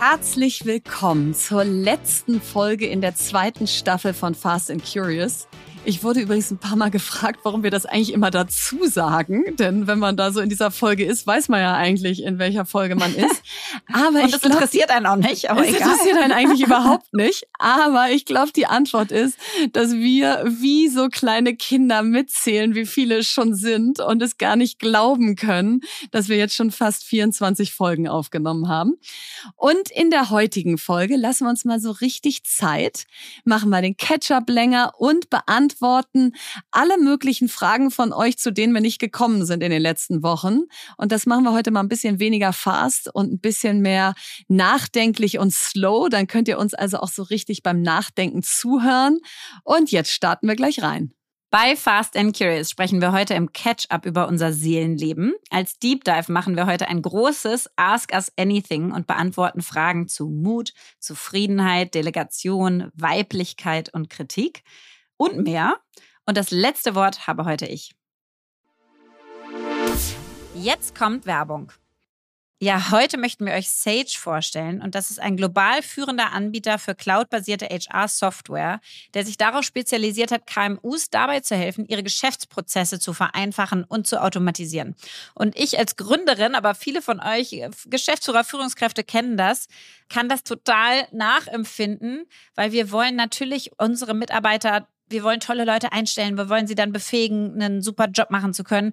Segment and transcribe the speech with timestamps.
[0.00, 5.48] Herzlich willkommen zur letzten Folge in der zweiten Staffel von Fast and Curious.
[5.88, 9.56] Ich wurde übrigens ein paar Mal gefragt, warum wir das eigentlich immer dazu sagen.
[9.56, 12.66] Denn wenn man da so in dieser Folge ist, weiß man ja eigentlich, in welcher
[12.66, 13.42] Folge man ist.
[13.90, 15.50] Aber Und das glaub, interessiert einen auch nicht.
[15.50, 15.88] Aber es egal.
[15.88, 17.46] interessiert einen eigentlich überhaupt nicht.
[17.58, 19.38] Aber ich glaube, die Antwort ist,
[19.72, 24.56] dass wir wie so kleine Kinder mitzählen, wie viele es schon sind und es gar
[24.56, 25.80] nicht glauben können,
[26.10, 28.98] dass wir jetzt schon fast 24 Folgen aufgenommen haben.
[29.56, 33.06] Und in der heutigen Folge lassen wir uns mal so richtig Zeit,
[33.46, 36.32] machen wir den Ketchup länger und beantworten beantworten
[36.70, 40.62] alle möglichen Fragen von euch, zu denen wir nicht gekommen sind in den letzten Wochen.
[40.96, 44.14] Und das machen wir heute mal ein bisschen weniger fast und ein bisschen mehr
[44.48, 46.08] nachdenklich und slow.
[46.08, 49.18] Dann könnt ihr uns also auch so richtig beim Nachdenken zuhören.
[49.64, 51.12] Und jetzt starten wir gleich rein.
[51.50, 55.32] Bei Fast and Curious sprechen wir heute im Catch-up über unser Seelenleben.
[55.48, 60.28] Als Deep Dive machen wir heute ein großes Ask Us Anything und beantworten Fragen zu
[60.28, 64.62] Mut, Zufriedenheit, Delegation, Weiblichkeit und Kritik
[65.18, 65.76] und mehr.
[66.24, 67.94] Und das letzte Wort habe heute ich.
[70.54, 71.72] Jetzt kommt Werbung.
[72.60, 76.96] Ja, heute möchten wir euch Sage vorstellen und das ist ein global führender Anbieter für
[76.96, 78.80] cloudbasierte HR-Software,
[79.14, 84.20] der sich darauf spezialisiert hat, KMUs dabei zu helfen, ihre Geschäftsprozesse zu vereinfachen und zu
[84.20, 84.96] automatisieren.
[85.36, 89.68] Und ich als Gründerin, aber viele von euch äh, Geschäftsführer, Führungskräfte kennen das,
[90.08, 96.36] kann das total nachempfinden, weil wir wollen natürlich unsere Mitarbeiter wir wollen tolle Leute einstellen,
[96.36, 98.92] wir wollen sie dann befähigen, einen super Job machen zu können.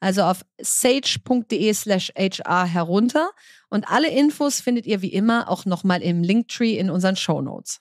[0.00, 3.30] also auf sage.de slash HR herunter.
[3.68, 7.80] Und alle Infos findet ihr wie immer auch nochmal im Linktree in unseren Show Notes.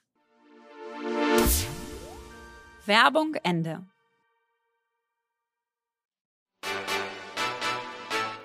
[2.85, 3.85] Werbung Ende.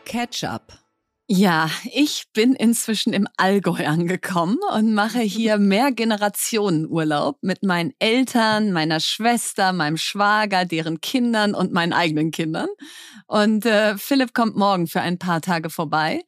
[0.05, 0.84] Catch-up.
[1.27, 8.73] Ja, ich bin inzwischen im Allgäu angekommen und mache hier mehr Generationenurlaub mit meinen Eltern,
[8.73, 12.69] meiner Schwester, meinem Schwager, deren Kindern und meinen eigenen Kindern.
[13.27, 16.25] Und äh, Philipp kommt morgen für ein paar Tage vorbei.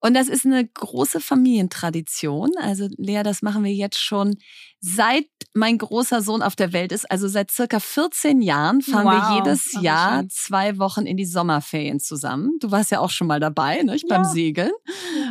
[0.00, 2.50] Und das ist eine große Familientradition.
[2.60, 4.36] Also Lea, das machen wir jetzt schon
[4.84, 9.30] seit mein großer Sohn auf der Welt ist, also seit circa 14 Jahren, fahren wow,
[9.30, 10.30] wir jedes Jahr schön.
[10.30, 12.56] zwei Wochen in die Sommerferien zusammen.
[12.58, 13.94] Du warst ja auch schon mal dabei, ne?
[13.94, 14.16] Ich ja.
[14.16, 14.72] beim Segeln.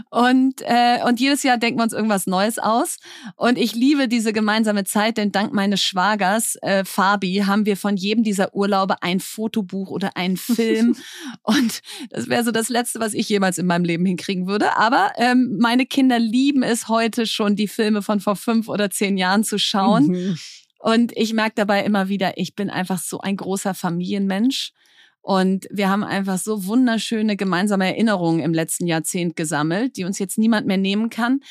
[0.10, 2.98] Und, äh, und jedes Jahr denken wir uns irgendwas Neues aus.
[3.36, 7.98] Und ich liebe diese gemeinsame Zeit, denn dank meines Schwagers, äh, Fabi, haben wir von
[7.98, 10.96] jedem dieser Urlaube ein Fotobuch oder einen Film.
[11.44, 14.78] und das wäre so das Letzte, was ich jemals in meinem Leben hinkriegen würde.
[14.78, 19.18] Aber ähm, meine Kinder lieben es heute schon, die Filme von vor fünf oder zehn
[19.18, 20.08] Jahren anzuschauen.
[20.08, 20.38] Mhm.
[20.80, 24.72] Und ich merke dabei immer wieder, ich bin einfach so ein großer Familienmensch.
[25.24, 30.40] Und wir haben einfach so wunderschöne gemeinsame Erinnerungen im letzten Jahrzehnt gesammelt, die uns jetzt
[30.40, 31.42] niemand mehr nehmen kann.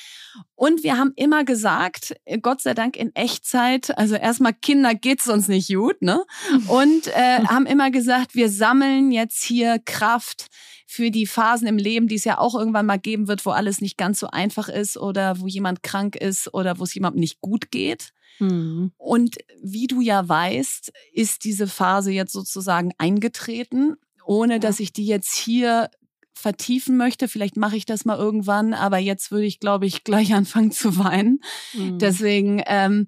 [0.57, 5.47] Und wir haben immer gesagt, Gott sei Dank in Echtzeit, also erstmal Kinder geht's uns
[5.47, 6.25] nicht gut, ne?
[6.67, 10.49] Und äh, haben immer gesagt, wir sammeln jetzt hier Kraft
[10.93, 13.81] für die Phasen im Leben, die es ja auch irgendwann mal geben wird, wo alles
[13.81, 17.41] nicht ganz so einfach ist oder wo jemand krank ist oder wo es jemandem nicht
[17.41, 18.13] gut geht.
[18.41, 18.91] Mhm.
[18.97, 24.59] Und wie du ja weißt, ist diese Phase jetzt sozusagen eingetreten, ohne ja.
[24.59, 25.91] dass ich die jetzt hier
[26.33, 27.29] vertiefen möchte.
[27.29, 30.99] Vielleicht mache ich das mal irgendwann, aber jetzt würde ich, glaube ich, gleich anfangen zu
[30.99, 31.41] weinen.
[31.73, 32.01] Mhm.
[32.01, 33.07] Deswegen ähm,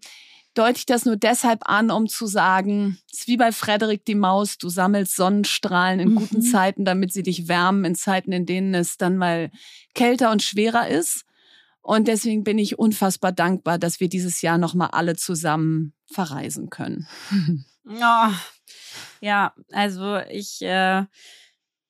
[0.55, 4.15] deute ich das nur deshalb an, um zu sagen, es ist wie bei Frederik die
[4.15, 6.43] Maus, du sammelst Sonnenstrahlen in guten mhm.
[6.43, 9.51] Zeiten, damit sie dich wärmen, in Zeiten, in denen es dann mal
[9.95, 11.25] kälter und schwerer ist.
[11.81, 17.07] Und deswegen bin ich unfassbar dankbar, dass wir dieses Jahr nochmal alle zusammen verreisen können.
[17.85, 18.31] Oh,
[19.21, 21.05] ja, also ich äh,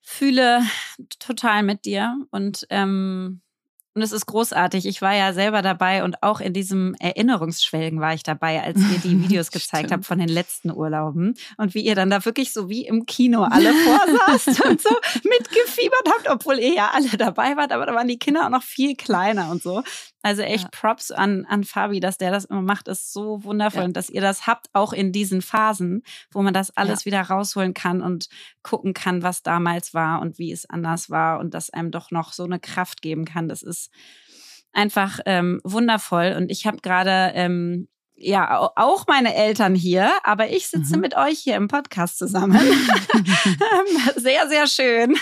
[0.00, 0.62] fühle
[1.19, 3.43] total mit dir und ähm,
[3.94, 4.87] und es ist großartig.
[4.87, 8.99] Ich war ja selber dabei und auch in diesem Erinnerungsschwelgen war ich dabei, als ihr
[8.99, 12.69] die Videos gezeigt habt von den letzten Urlauben und wie ihr dann da wirklich so
[12.69, 14.89] wie im Kino alle vorsaßt und so
[15.29, 18.62] mitgefiebert habt, obwohl ihr ja alle dabei wart, aber da waren die Kinder auch noch
[18.62, 19.83] viel kleiner und so.
[20.23, 20.71] Also echt ja.
[20.71, 23.87] Props an, an Fabi, dass der das immer macht, ist so wundervoll ja.
[23.87, 27.06] und dass ihr das habt, auch in diesen Phasen, wo man das alles ja.
[27.06, 28.29] wieder rausholen kann und
[28.62, 32.33] gucken kann, was damals war und wie es anders war und das einem doch noch
[32.33, 33.49] so eine Kraft geben kann.
[33.49, 33.81] Das ist
[34.73, 36.34] einfach ähm, wundervoll.
[36.37, 37.88] Und ich habe gerade ähm,
[38.23, 41.00] ja auch meine Eltern hier, aber ich sitze mhm.
[41.00, 42.61] mit euch hier im Podcast zusammen.
[44.17, 45.17] sehr, sehr schön.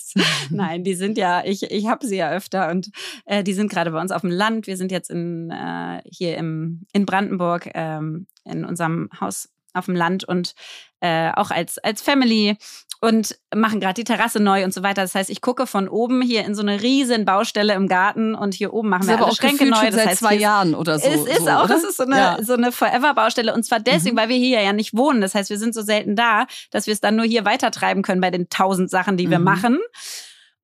[0.50, 2.90] Nein, die sind ja, ich, ich habe sie ja öfter und
[3.26, 4.66] äh, die sind gerade bei uns auf dem Land.
[4.66, 9.94] Wir sind jetzt in, äh, hier im, in Brandenburg ähm, in unserem Haus auf dem
[9.94, 10.54] Land und
[11.00, 12.56] äh, auch als, als Family
[13.00, 15.02] und machen gerade die Terrasse neu und so weiter.
[15.02, 18.54] Das heißt, ich gucke von oben hier in so eine riesen Baustelle im Garten und
[18.54, 19.86] hier oben machen wir aber alle Schränke neu.
[19.86, 21.08] Das seit heißt, zwei Jahren oder so.
[21.08, 21.74] Es ist so, auch, oder?
[21.74, 22.38] das ist so eine, ja.
[22.42, 24.20] so eine Forever-Baustelle und zwar deswegen, mhm.
[24.20, 25.20] weil wir hier ja nicht wohnen.
[25.20, 28.20] Das heißt, wir sind so selten da, dass wir es dann nur hier weitertreiben können
[28.20, 29.44] bei den tausend Sachen, die wir mhm.
[29.44, 29.78] machen.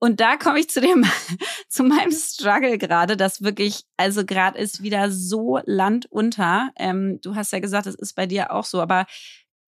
[0.03, 1.07] Und da komme ich zu dem,
[1.69, 6.71] zu meinem Struggle gerade, das wirklich, also gerade ist wieder so landunter.
[6.77, 9.07] Ähm, du hast ja gesagt, es ist bei dir auch so, aber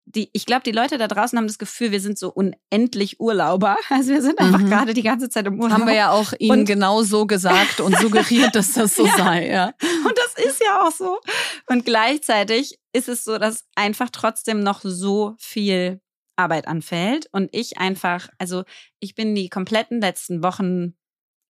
[0.05, 3.77] die, ich glaube, die Leute da draußen haben das Gefühl, wir sind so unendlich Urlauber.
[3.91, 4.69] Also wir sind einfach mhm.
[4.71, 5.77] gerade die ganze Zeit im Urlaub.
[5.77, 9.15] Haben wir ja auch ihnen und genau so gesagt und suggeriert, dass das so ja.
[9.15, 9.47] sei.
[9.47, 9.65] Ja.
[10.03, 11.19] Und das ist ja auch so.
[11.67, 16.01] Und gleichzeitig ist es so, dass einfach trotzdem noch so viel
[16.35, 18.63] Arbeit anfällt und ich einfach, also
[18.99, 20.95] ich bin die kompletten letzten Wochen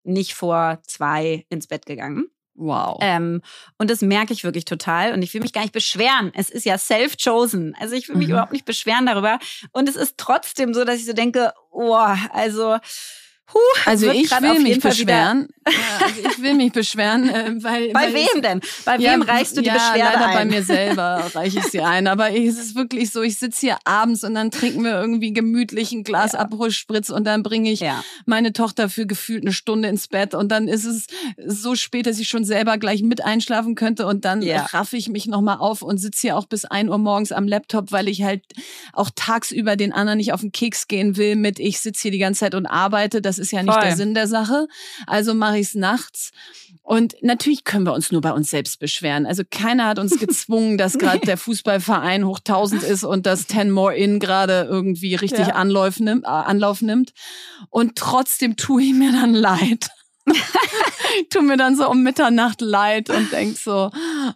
[0.04, 2.30] nicht vor zwei ins Bett gegangen.
[2.56, 2.98] Wow.
[3.02, 3.42] Ähm,
[3.78, 5.14] und das merke ich wirklich total.
[5.14, 6.32] Und ich will mich gar nicht beschweren.
[6.36, 7.74] Es ist ja self-chosen.
[7.80, 8.34] Also ich will mich mhm.
[8.34, 9.40] überhaupt nicht beschweren darüber.
[9.72, 12.78] Und es ist trotzdem so, dass ich so denke, oh, also
[13.54, 15.48] Huh, also ich will mich beschweren.
[15.70, 18.60] Ja, also ich will mich beschweren, äh, weil bei weil wem ich, denn?
[18.86, 20.36] Bei ja, wem reichst du die ja, Beschwerde leider ein?
[20.36, 22.08] bei mir selber reiche ich sie ein.
[22.08, 25.92] Aber es ist wirklich so, ich sitze hier abends und dann trinken wir irgendwie gemütlich
[25.92, 26.40] ein Glas ja.
[26.40, 28.04] Abholspritz und dann bringe ich ja.
[28.26, 31.06] meine Tochter für gefühlt eine Stunde ins Bett und dann ist es
[31.46, 34.66] so spät, dass ich schon selber gleich mit einschlafen könnte und dann ja.
[34.66, 37.92] raffe ich mich nochmal auf und sitze hier auch bis ein Uhr morgens am Laptop,
[37.92, 38.42] weil ich halt
[38.92, 42.18] auch tagsüber den anderen nicht auf den Keks gehen will mit ich sitze hier die
[42.18, 43.22] ganze Zeit und arbeite.
[43.22, 43.84] Das ist ja nicht Voll.
[43.84, 44.68] der Sinn der Sache.
[45.08, 46.32] Also mache ich es nachts.
[46.84, 49.26] Und natürlich können wir uns nur bei uns selbst beschweren.
[49.26, 53.70] Also keiner hat uns gezwungen, dass gerade der Fußballverein hoch 1000 ist und das Ten
[53.70, 55.56] More In gerade irgendwie richtig ja.
[55.56, 57.14] Anlauf, nimmt, äh, Anlauf nimmt.
[57.70, 59.90] Und trotzdem tue ich mir dann leid.
[61.30, 63.92] tut mir dann so um Mitternacht leid und denk so,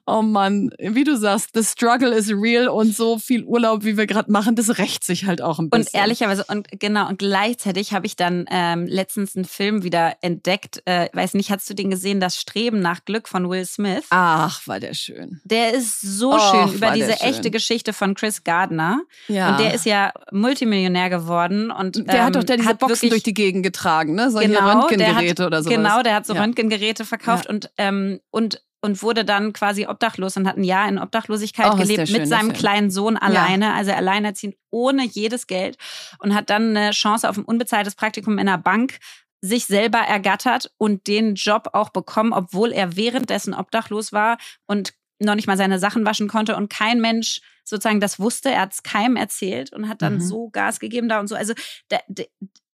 [0.06, 4.08] oh Mann, wie du sagst, the struggle is real und so viel Urlaub, wie wir
[4.08, 5.88] gerade machen, das rächt sich halt auch ein bisschen.
[5.88, 10.82] Und ehrlicherweise, und genau, und gleichzeitig habe ich dann ähm, letztens einen Film wieder entdeckt,
[10.86, 14.06] äh, weiß nicht, hast du den gesehen, Das Streben nach Glück von Will Smith?
[14.10, 15.42] Ach, war der schön.
[15.44, 19.02] Der ist so Och, schön über diese echte Geschichte von Chris Gardner.
[19.28, 19.52] Ja.
[19.52, 23.24] Und der ist ja Multimillionär geworden und der ähm, hat doch der diese Boxen durch
[23.24, 24.32] die Gegend getragen, ne?
[24.32, 25.70] Solche genau, Röntgengeräte hat, oder so.
[25.76, 26.42] Genau, der hat so ja.
[26.42, 27.52] Röntgengeräte verkauft ja.
[27.52, 31.78] und, ähm, und und wurde dann quasi obdachlos und hat ein Jahr in Obdachlosigkeit oh,
[31.78, 32.54] gelebt mit seinem Film.
[32.54, 33.74] kleinen Sohn alleine, ja.
[33.76, 35.78] also alleinerziehend ohne jedes Geld
[36.20, 39.00] und hat dann eine Chance auf ein unbezahltes Praktikum in einer Bank
[39.40, 44.38] sich selber ergattert und den Job auch bekommen, obwohl er währenddessen obdachlos war
[44.68, 48.52] und noch nicht mal seine Sachen waschen konnte und kein Mensch sozusagen das wusste.
[48.52, 50.22] Er hat es keinem erzählt und hat dann mhm.
[50.22, 51.36] so Gas gegeben da und so.
[51.36, 51.54] Also
[51.90, 52.28] der, der,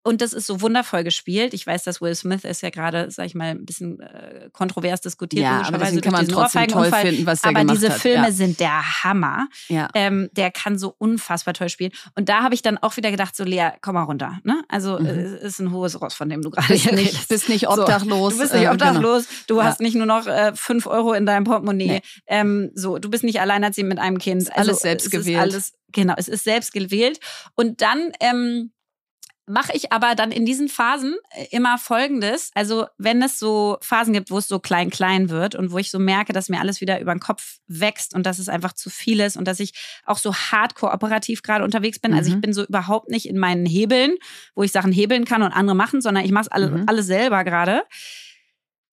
[0.04, 1.52] Und das ist so wundervoll gespielt.
[1.54, 5.00] Ich weiß, dass Will Smith ist ja gerade, sag ich mal, ein bisschen äh, kontrovers
[5.00, 5.42] diskutiert.
[5.42, 7.98] Ja, aber deswegen kann man trotzdem toll finden, was der Aber gemacht diese hat.
[8.00, 8.32] Filme ja.
[8.32, 9.48] sind der Hammer.
[9.68, 9.88] Ja.
[9.94, 11.92] Ähm, der kann so unfassbar toll spielen.
[12.14, 14.38] Und da habe ich dann auch wieder gedacht, so Lea, komm mal runter.
[14.44, 14.62] Ne?
[14.68, 15.06] Also Mhm.
[15.06, 17.70] äh, es ist ein hohes Ross, von dem du gerade Bist nicht, bist nicht So,
[17.72, 18.34] obdachlos.
[18.34, 19.64] Du bist nicht äh, obdachlos, du Ja.
[19.64, 21.86] hast nicht nur noch äh, fünf Euro in deinem Portemonnaie.
[21.88, 22.00] Nee.
[22.28, 24.42] Ähm, so, du bist nicht alleinerziehend mit einem Kind.
[24.42, 25.48] Ist alles Also, selbst es gewählt.
[25.48, 27.18] Ist alles, genau, es ist selbst gewählt.
[27.56, 28.70] Und dann ähm,
[29.48, 32.50] mache ich aber dann in diesen Phasen äh, immer Folgendes.
[32.54, 35.98] Also wenn es so Phasen gibt, wo es so klein-klein wird und wo ich so
[35.98, 39.20] merke, dass mir alles wieder über den Kopf wächst und dass es einfach zu viel
[39.20, 39.72] ist und dass ich
[40.04, 42.14] auch so hardcore operativ gerade unterwegs bin.
[42.14, 42.40] Also ich Mhm.
[42.42, 44.14] bin so überhaupt nicht in meinen Hebeln,
[44.54, 46.84] wo ich Sachen hebeln kann und andere machen, sondern ich mache es alle, Mhm.
[46.86, 47.82] alles selber gerade.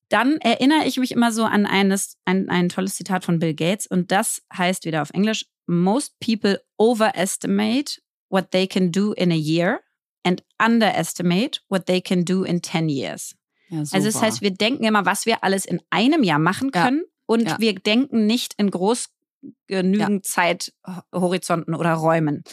[0.09, 3.87] Dann erinnere ich mich immer so an eines, ein, ein tolles Zitat von Bill Gates
[3.87, 9.35] und das heißt wieder auf Englisch, most people overestimate what they can do in a
[9.35, 9.79] year
[10.25, 13.35] and underestimate what they can do in 10 years.
[13.69, 16.83] Ja, Also das heißt, wir denken immer, was wir alles in einem Jahr machen Ja.
[16.85, 17.59] können und Ja.
[17.59, 19.07] wir denken nicht in groß
[19.67, 22.43] genügend Zeithorizonten oder Räumen.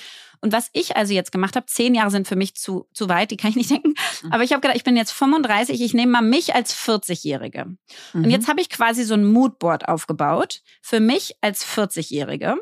[0.40, 3.30] Und was ich also jetzt gemacht habe, zehn Jahre sind für mich zu, zu weit,
[3.30, 3.94] die kann ich nicht denken.
[4.22, 4.32] Mhm.
[4.32, 7.66] Aber ich habe gedacht, ich bin jetzt 35, ich nehme mal mich als 40-Jährige.
[8.12, 8.24] Mhm.
[8.24, 12.56] Und jetzt habe ich quasi so ein Moodboard aufgebaut für mich als 40-Jährige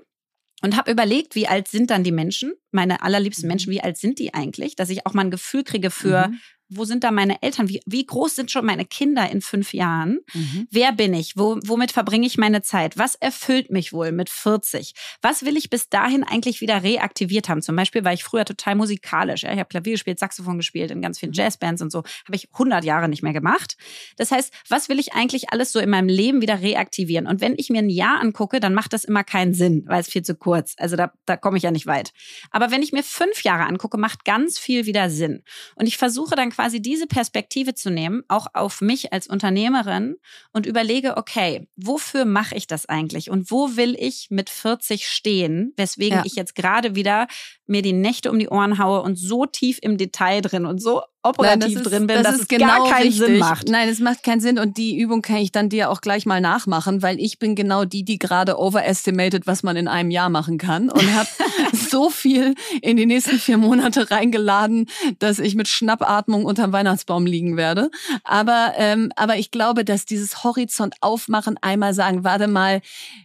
[0.63, 4.19] und habe überlegt, wie alt sind dann die Menschen, meine allerliebsten Menschen, wie alt sind
[4.19, 6.41] die eigentlich, dass ich auch mal ein Gefühl kriege für, Mhm.
[6.71, 10.21] Wo sind da meine Eltern, wie, wie groß sind schon meine Kinder in fünf Jahren,
[10.33, 10.69] Mhm.
[10.71, 14.95] wer bin ich, Wo, womit verbringe ich meine Zeit, was erfüllt mich wohl mit 40,
[15.23, 17.63] was will ich bis dahin eigentlich wieder reaktiviert haben.
[17.63, 19.53] Zum Beispiel war ich früher total musikalisch, ja?
[19.53, 22.85] ich habe Klavier gespielt, Saxophon gespielt in ganz vielen Jazzbands und so, habe ich 100
[22.85, 23.77] Jahre nicht mehr gemacht.
[24.17, 27.27] Das heißt, was will ich eigentlich alles so in meinem Leben wieder reaktivieren?
[27.27, 30.09] Und wenn ich mir ein Jahr angucke, dann macht das immer keinen Sinn, weil es
[30.09, 30.75] viel zu kurz.
[30.79, 32.13] Also da, da komme ich ja nicht weit.
[32.51, 35.43] Aber wenn ich mir fünf Jahre angucke, macht ganz viel wieder Sinn.
[35.75, 40.17] Und ich versuche dann quasi diese Perspektive zu nehmen, auch auf mich als Unternehmerin
[40.53, 43.31] und überlege, okay, wofür mache ich das eigentlich?
[43.31, 45.73] Und wo will ich mit 40 stehen?
[45.77, 46.25] Weswegen Ja.
[46.25, 47.27] ich jetzt gerade wieder
[47.67, 51.03] mir die Nächte um die Ohren haue und so tief im Detail drin und so
[51.23, 53.27] operativ Nein, drin bin, das dass ist es genau gar keinen richtig.
[53.27, 53.69] Sinn macht.
[53.69, 56.41] Nein, es macht keinen Sinn und die Übung kann ich dann dir auch gleich mal
[56.41, 60.57] nachmachen, weil ich bin genau die, die gerade overestimated, was man in einem Jahr machen
[60.59, 61.29] kann und habe
[61.91, 67.57] so viel in die nächsten vier Monate reingeladen, dass ich mit Schnappatmung unterm Weihnachtsbaum liegen
[67.57, 67.91] werde.
[68.25, 72.81] Aber ähm, aber ich glaube, dass dieses Horizont aufmachen, einmal sagen, warte mal,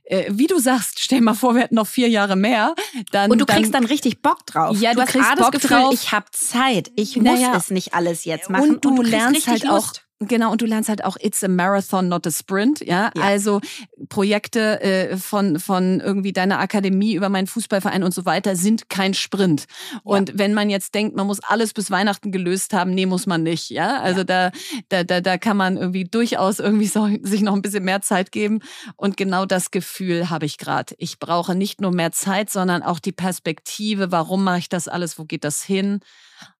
[0.05, 2.75] äh, wie du sagst, stell mal vor, wir hätten noch vier Jahre mehr,
[3.11, 4.77] dann Und du kriegst dann richtig Bock drauf.
[4.79, 5.93] Ja, du, du hast kriegst Bock Gefühl, drauf.
[5.93, 6.91] ich habe Zeit.
[6.95, 7.55] Ich muss Naja.
[7.55, 8.75] es nicht alles jetzt machen.
[8.75, 10.04] Und du, kriegst lernst richtig halt auch, Lust.
[10.19, 13.11] Genau, und du lernst halt auch, it's a marathon, not a sprint, ja.
[13.15, 13.21] Ja.
[13.21, 13.61] Also
[14.09, 19.13] Projekte äh, von, von irgendwie deiner Akademie über meinen Fußballverein und so weiter sind kein
[19.13, 19.65] Sprint.
[20.03, 23.43] Und wenn man jetzt denkt, man muss alles bis Weihnachten gelöst haben, nee, muss man
[23.43, 23.99] nicht, ja.
[24.01, 24.51] Also da,
[24.89, 28.31] da, da, da kann man irgendwie durchaus irgendwie so, sich noch ein bisschen mehr Zeit
[28.31, 28.59] geben.
[28.95, 30.95] Und genau das Gefühl habe ich gerade.
[30.97, 35.19] Ich brauche nicht nur mehr Zeit, sondern auch die Perspektive, warum mache ich das alles,
[35.19, 35.99] wo geht das hin?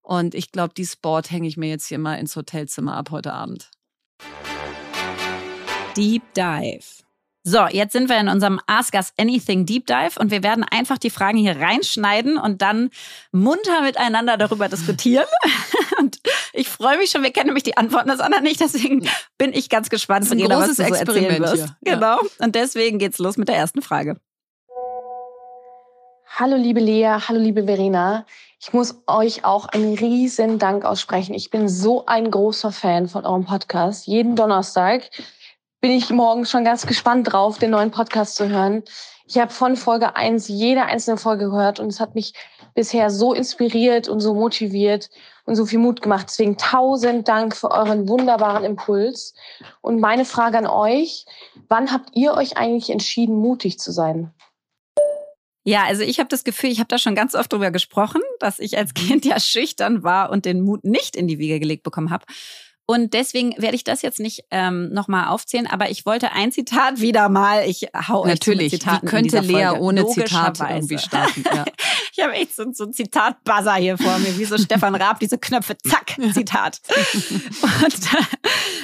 [0.01, 3.33] Und ich glaube, die Sport hänge ich mir jetzt hier mal ins Hotelzimmer ab heute
[3.33, 3.71] Abend.
[5.95, 7.05] Deep Dive.
[7.47, 10.97] So, jetzt sind wir in unserem Ask Us Anything Deep Dive und wir werden einfach
[10.97, 12.89] die Fragen hier reinschneiden und dann
[13.31, 15.27] munter miteinander darüber diskutieren.
[15.99, 16.19] Und
[16.51, 19.69] ich freue mich schon, wir kennen nämlich die Antworten des anderen nicht, deswegen bin ich
[19.69, 21.53] ganz gespannt, Das ist ein was großes du so erzählen Experiment wirst.
[21.55, 21.77] hier.
[21.85, 21.93] Ja.
[21.95, 22.19] Genau.
[22.39, 24.17] Und deswegen geht's los mit der ersten Frage.
[26.37, 28.25] Hallo liebe Lea, hallo liebe Verena.
[28.59, 31.33] Ich muss euch auch einen riesen Dank aussprechen.
[31.33, 34.05] Ich bin so ein großer Fan von eurem Podcast.
[34.05, 35.09] Jeden Donnerstag
[35.79, 38.83] bin ich morgens schon ganz gespannt drauf, den neuen Podcast zu hören.
[39.25, 42.33] Ich habe von Folge 1 jede einzelne Folge gehört und es hat mich
[42.73, 45.09] bisher so inspiriert und so motiviert
[45.45, 46.25] und so viel Mut gemacht.
[46.27, 49.35] Deswegen tausend Dank für euren wunderbaren Impuls.
[49.79, 51.25] Und meine Frage an euch,
[51.69, 54.33] wann habt ihr euch eigentlich entschieden, mutig zu sein?
[55.67, 58.59] Ja, also ich habe das Gefühl, ich habe da schon ganz oft drüber gesprochen, dass
[58.59, 62.11] ich als Kind ja schüchtern war und den Mut nicht in die Wiege gelegt bekommen
[62.11, 62.25] habe.
[62.87, 67.01] Und deswegen werde ich das jetzt nicht ähm, nochmal aufzählen, aber ich wollte ein Zitat
[67.01, 69.81] wieder mal, ich hau euch zu mit Natürlich, wie könnte Lea Folge.
[69.81, 71.43] ohne Zitat irgendwie starten?
[71.51, 71.65] Ja.
[72.17, 75.37] Ich habe echt so, so ein Zitat-Buzzer hier vor mir, wie so Stefan Raab, diese
[75.37, 76.79] Knöpfe, zack, Zitat.
[77.61, 78.23] Und, äh,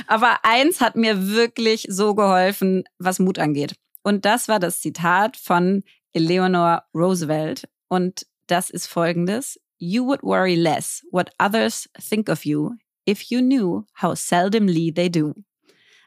[0.06, 3.76] aber eins hat mir wirklich so geholfen, was Mut angeht.
[4.04, 5.84] Und das war das Zitat von
[6.14, 7.68] Eleanor Roosevelt.
[7.88, 9.60] Und das ist folgendes.
[9.78, 12.76] You would worry less what others think of you
[13.08, 15.34] if you knew how seldomly they do.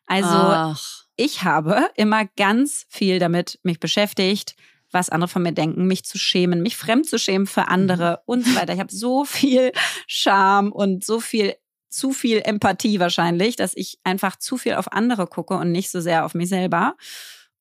[0.07, 4.55] Also Ach, ich habe immer ganz viel damit mich beschäftigt,
[4.91, 8.33] was andere von mir denken, mich zu schämen, mich fremd zu schämen für andere mhm.
[8.33, 8.75] und so weiter.
[8.75, 9.73] Ich habe so viel
[10.07, 11.55] Scham und so viel
[11.89, 16.01] zu viel Empathie wahrscheinlich, dass ich einfach zu viel auf andere gucke und nicht so
[16.01, 16.97] sehr auf mich selber.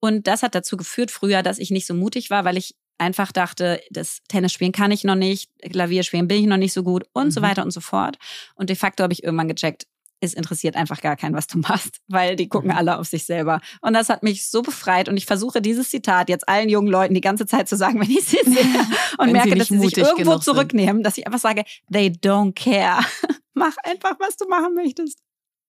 [0.03, 3.31] Und das hat dazu geführt früher, dass ich nicht so mutig war, weil ich einfach
[3.31, 6.83] dachte, das Tennis spielen kann ich noch nicht, Klavier spielen bin ich noch nicht so
[6.83, 7.31] gut und mhm.
[7.31, 8.17] so weiter und so fort.
[8.55, 9.87] Und de facto habe ich irgendwann gecheckt,
[10.19, 12.75] es interessiert einfach gar keinen, was du machst, weil die gucken mhm.
[12.75, 13.61] alle auf sich selber.
[13.79, 15.07] Und das hat mich so befreit.
[15.07, 18.11] Und ich versuche dieses Zitat jetzt allen jungen Leuten die ganze Zeit zu sagen, wenn
[18.11, 18.85] ich sie sehe
[19.19, 23.05] und merke, dass sie sich irgendwo zurücknehmen, dass ich einfach sage, they don't care.
[23.53, 25.19] Mach einfach, was du machen möchtest.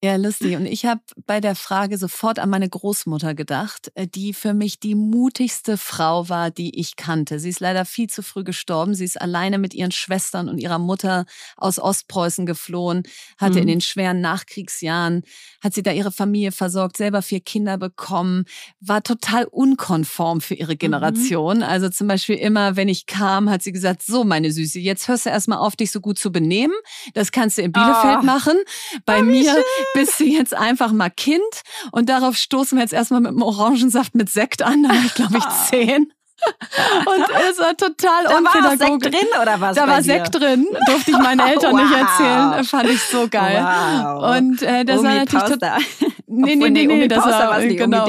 [0.04, 0.54] Ja, lustig.
[0.56, 4.78] Und ich habe bei der Frage sofort an meine Großmutter gedacht, äh, die für mich
[4.78, 7.38] die mutigste Frau war, die ich kannte.
[7.38, 8.94] Sie ist leider viel zu früh gestorben.
[8.94, 11.24] Sie ist alleine mit ihren Schwestern und ihrer Mutter
[11.56, 13.04] aus Ostpreußen geflohen,
[13.38, 13.62] hatte mhm.
[13.62, 15.22] in den schweren Nachkriegsjahren,
[15.62, 18.44] hat sie da ihre Familie versorgt, selber vier Kinder bekommen,
[18.80, 20.80] war total unkonform für ihre mhm.
[20.80, 21.56] Generation.
[21.58, 21.62] Mhm.
[21.62, 25.24] Also zum Beispiel immer, wenn ich kam, hat sie gesagt, so meine Süße, jetzt hörst
[25.24, 26.74] du erstmal auf, dich so gut zu benehmen.
[27.14, 28.26] Das kannst du in Bielefeld oh.
[28.26, 28.58] machen.
[29.06, 31.40] Bei oh, mir bist du jetzt einfach mal Kind
[31.92, 34.82] und darauf stoßen wir jetzt erstmal mit einem Orangensaft mit Sekt an.
[34.82, 36.12] Da war ich, glaube ich, zehn.
[37.06, 38.78] Und es war total da unpädagogisch.
[38.78, 39.76] Da war Sekt drin oder was?
[39.76, 40.02] Da war dir?
[40.02, 40.66] Sekt drin.
[40.86, 41.82] Durfte ich meinen Eltern wow.
[41.82, 42.64] nicht erzählen.
[42.64, 43.62] Fand ich so geil.
[43.62, 44.36] Wow.
[44.36, 45.78] Und äh, das Omi war natürlich total.
[46.36, 48.08] Nee, nee, nee, nee, das war nicht genau.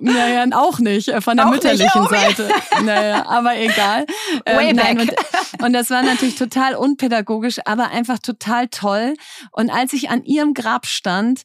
[0.00, 2.48] Naja, auch nicht äh, von der auch mütterlichen nicht, Seite.
[2.84, 4.06] Naja, aber egal.
[4.44, 5.12] Way ähm, nein, und,
[5.62, 9.14] und das war natürlich total unpädagogisch, aber einfach total toll.
[9.52, 11.42] Und als ich an ihrem Grab stand,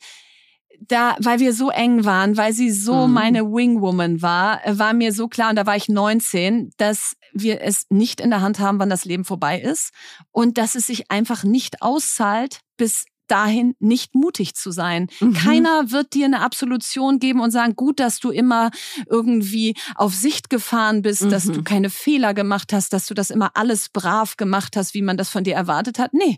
[0.88, 3.14] da, weil wir so eng waren, weil sie so mhm.
[3.14, 7.62] meine Wingwoman war, äh, war mir so klar, und da war ich 19, dass wir
[7.62, 9.92] es nicht in der Hand haben, wann das Leben vorbei ist
[10.32, 15.08] und dass es sich einfach nicht auszahlt, bis dahin nicht mutig zu sein.
[15.20, 15.34] Mhm.
[15.34, 18.72] Keiner wird dir eine Absolution geben und sagen, gut, dass du immer
[19.08, 21.30] irgendwie auf Sicht gefahren bist, mhm.
[21.30, 21.64] dass du mhm.
[21.64, 25.30] keine Fehler gemacht hast, dass du das immer alles brav gemacht hast, wie man das
[25.30, 26.14] von dir erwartet hat.
[26.14, 26.38] Nee,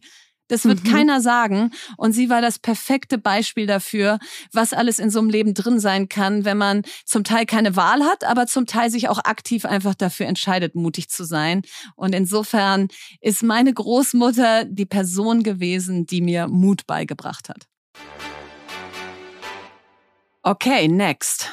[0.49, 0.89] das wird mhm.
[0.89, 1.71] keiner sagen.
[1.95, 4.19] Und sie war das perfekte Beispiel dafür,
[4.51, 8.03] was alles in so einem Leben drin sein kann, wenn man zum Teil keine Wahl
[8.03, 11.61] hat, aber zum Teil sich auch aktiv einfach dafür entscheidet, mutig zu sein.
[11.95, 12.89] Und insofern
[13.21, 17.67] ist meine Großmutter die Person gewesen, die mir Mut beigebracht hat.
[20.41, 21.51] Okay, next.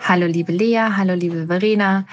[0.00, 2.06] Hallo liebe Lea, hallo liebe Verena.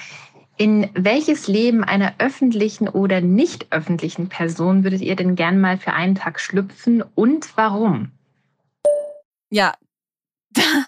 [0.57, 5.93] In welches Leben einer öffentlichen oder nicht öffentlichen Person würdet ihr denn gern mal für
[5.93, 8.11] einen Tag schlüpfen und warum?
[9.49, 9.73] Ja,
[10.51, 10.85] da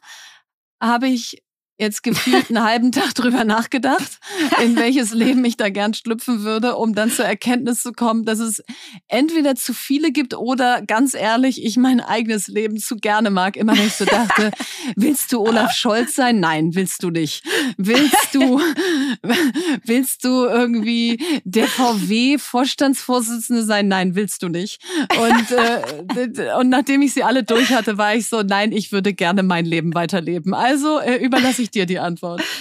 [0.81, 1.43] habe ich
[1.77, 4.19] jetzt gefühlt einen halben Tag drüber nachgedacht,
[4.63, 8.39] in welches Leben ich da gern schlüpfen würde, um dann zur Erkenntnis zu kommen, dass
[8.39, 8.63] es
[9.07, 13.57] entweder zu viele gibt oder ganz ehrlich, ich mein eigenes Leben zu gerne mag.
[13.57, 14.51] Immer wenn ich so dachte,
[14.95, 16.39] willst du Olaf Scholz sein?
[16.39, 17.43] Nein, willst du nicht.
[17.77, 18.61] Willst du,
[19.83, 23.89] willst du irgendwie der VW-Vorstandsvorsitzende sein?
[23.89, 24.81] Nein, willst du nicht.
[25.19, 29.13] Und, äh, und nachdem ich sie alle durch hatte, war ich so, nein, ich würde
[29.13, 30.53] gerne mein Leben weiterleben.
[30.53, 32.41] Also äh, überlasse ich ich dir die Antwort.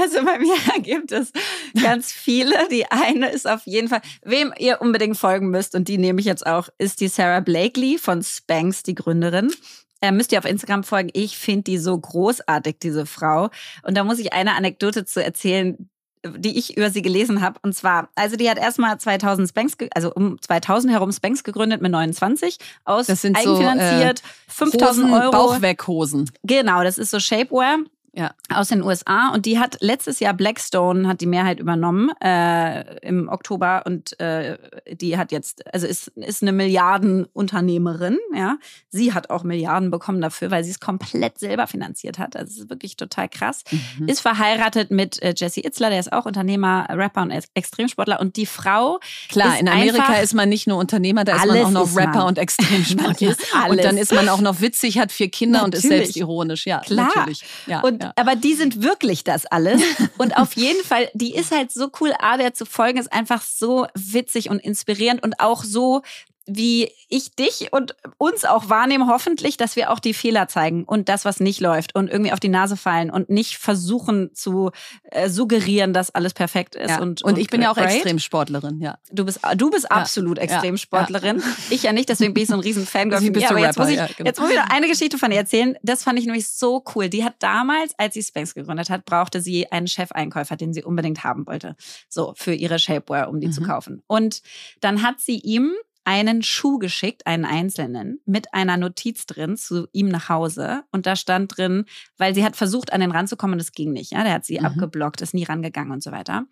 [0.00, 1.32] Also bei mir gibt es
[1.80, 2.68] ganz viele.
[2.70, 6.26] Die eine ist auf jeden Fall, wem ihr unbedingt folgen müsst, und die nehme ich
[6.26, 9.52] jetzt auch, ist die Sarah Blakely von Spanx, die Gründerin.
[10.00, 11.10] Äh, müsst ihr auf Instagram folgen.
[11.12, 13.50] Ich finde die so großartig, diese Frau.
[13.82, 15.90] Und da muss ich eine Anekdote zu erzählen,
[16.24, 17.58] die ich über sie gelesen habe.
[17.62, 21.90] Und zwar, also die hat erstmal 2000 Spanks, also um 2000 herum Spanks gegründet mit
[21.90, 25.30] 29 aus das sind eigenfinanziert, so, äh, 5000 Euro.
[25.32, 26.30] Bauchweghosen.
[26.44, 27.78] Genau, das ist so Shapewear
[28.18, 28.34] ja.
[28.52, 33.28] aus den USA und die hat letztes Jahr Blackstone hat die Mehrheit übernommen äh, im
[33.28, 33.84] Oktober.
[33.86, 34.58] Und äh,
[34.92, 38.56] die hat jetzt also ist ist eine Milliardenunternehmerin ja.
[38.90, 42.34] Sie hat auch Milliarden bekommen dafür weil sie es komplett selber finanziert hat.
[42.34, 43.62] Also es ist wirklich total krass.
[43.70, 44.08] Mhm.
[44.08, 48.20] ist verheiratet mit äh, Jesse Itzler der ist auch Unternehmer Rapper und Extremsportler.
[48.20, 51.70] Und die Frau klar in Amerika ist man nicht nur Unternehmer da ist man auch
[51.70, 52.26] noch Rapper man.
[52.28, 53.36] und Extremsportler.
[53.68, 55.84] Und dann ist man auch noch witzig hat vier Kinder natürlich.
[55.84, 57.10] und ist selbstironisch ja klar.
[57.14, 57.44] natürlich.
[57.66, 58.22] Ja, und ja.
[58.22, 59.82] aber die sind wirklich das alles.
[60.18, 63.42] Und auf jeden Fall, die ist halt so cool, A, der zu folgen, ist einfach
[63.42, 66.02] so witzig und inspirierend und auch so
[66.48, 71.08] wie ich dich und uns auch wahrnehme, hoffentlich, dass wir auch die Fehler zeigen und
[71.08, 74.70] das, was nicht läuft und irgendwie auf die Nase fallen und nicht versuchen zu
[75.04, 76.90] äh, suggerieren, dass alles perfekt ist.
[76.90, 77.00] Ja.
[77.00, 77.94] Und, und, und ich bin ja auch great.
[77.94, 78.98] Extremsportlerin, ja.
[79.12, 79.96] Du bist, du bist ja.
[79.96, 81.38] absolut Extremsportlerin.
[81.38, 81.44] Ja.
[81.70, 83.10] Ich ja nicht, deswegen bin ich so ein riesen Fan.
[83.10, 84.26] Bist aber jetzt, muss ich, genau.
[84.26, 85.76] jetzt muss ich noch eine Geschichte von ihr erzählen.
[85.82, 87.08] Das fand ich nämlich so cool.
[87.08, 91.24] Die hat damals, als sie Spanx gegründet hat, brauchte sie einen Chefeinkäufer, den sie unbedingt
[91.24, 91.76] haben wollte.
[92.08, 93.52] So, für ihre Shapewear, um die mhm.
[93.52, 94.02] zu kaufen.
[94.06, 94.42] Und
[94.80, 95.72] dann hat sie ihm
[96.08, 100.84] einen Schuh geschickt, einen einzelnen, mit einer Notiz drin zu ihm nach Hause.
[100.90, 101.84] Und da stand drin,
[102.16, 104.12] weil sie hat versucht, an den ranzukommen und es ging nicht.
[104.12, 104.64] Ja, der hat sie mhm.
[104.64, 106.46] abgeblockt, ist nie rangegangen und so weiter.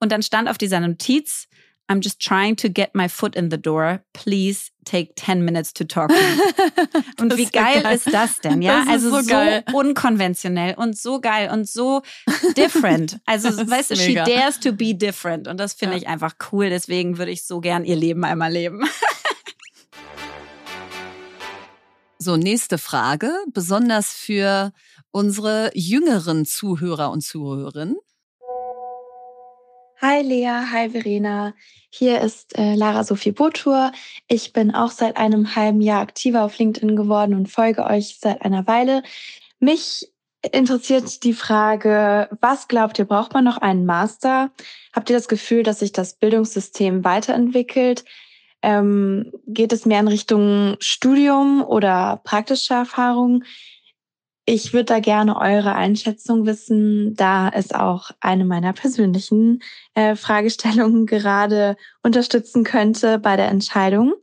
[0.00, 1.48] Und dann stand auf dieser Notiz,
[1.88, 4.02] I'm just trying to get my foot in the door.
[4.14, 7.02] Please take 10 minutes to talk to me.
[7.20, 8.62] Und wie geil, geil, ist das denn?
[8.62, 12.02] Ja, das also so, so unkonventionell und so geil und so
[12.56, 13.18] different.
[13.26, 15.46] Also, weißt du, she dares to be different.
[15.46, 16.02] Und das finde ja.
[16.02, 16.70] ich einfach cool.
[16.70, 18.82] Deswegen würde ich so gern ihr Leben einmal leben.
[22.16, 24.72] So, nächste Frage, besonders für
[25.10, 27.96] unsere jüngeren Zuhörer und Zuhörerinnen.
[30.06, 31.54] Hi Lea, hi Verena.
[31.88, 33.90] Hier ist äh, Lara Sophie Botur.
[34.28, 38.42] Ich bin auch seit einem halben Jahr aktiver auf LinkedIn geworden und folge euch seit
[38.42, 39.02] einer Weile.
[39.60, 40.12] Mich
[40.52, 44.50] interessiert die Frage, was glaubt ihr, braucht man noch einen Master?
[44.92, 48.04] Habt ihr das Gefühl, dass sich das Bildungssystem weiterentwickelt?
[48.60, 53.42] Ähm, geht es mehr in Richtung Studium oder praktische Erfahrung?
[54.46, 59.62] Ich würde da gerne eure Einschätzung wissen, da es auch eine meiner persönlichen
[59.94, 64.14] äh, Fragestellungen gerade unterstützen könnte bei der Entscheidung.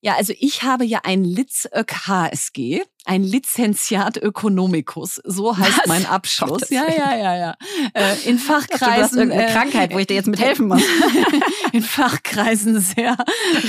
[0.00, 5.86] Ja, also ich habe ja ein Litzök HSG ein Lizenziat Ökonomikus, so heißt Was?
[5.86, 6.70] mein Abschluss.
[6.70, 7.56] Ja, ja, ja, ja.
[7.94, 8.94] Äh, in Fachkreisen.
[8.94, 10.82] Du hast irgendeine äh, Krankheit, wo ich dir jetzt mit helfen muss.
[11.72, 13.16] in Fachkreisen sehr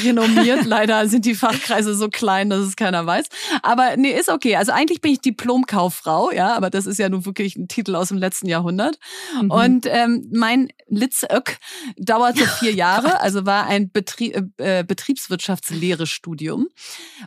[0.04, 0.66] renommiert.
[0.66, 3.26] Leider sind die Fachkreise so klein, dass es keiner weiß.
[3.62, 4.56] Aber nee, ist okay.
[4.56, 8.10] Also eigentlich bin ich Diplomkauffrau, ja, aber das ist ja nun wirklich ein Titel aus
[8.10, 8.98] dem letzten Jahrhundert.
[9.40, 9.52] Mhm.
[9.52, 11.58] Und ähm, mein Litzök
[11.98, 16.68] dauerte vier Jahre, also war ein Betrie äh, Betriebswirtschaftslehre-Studium.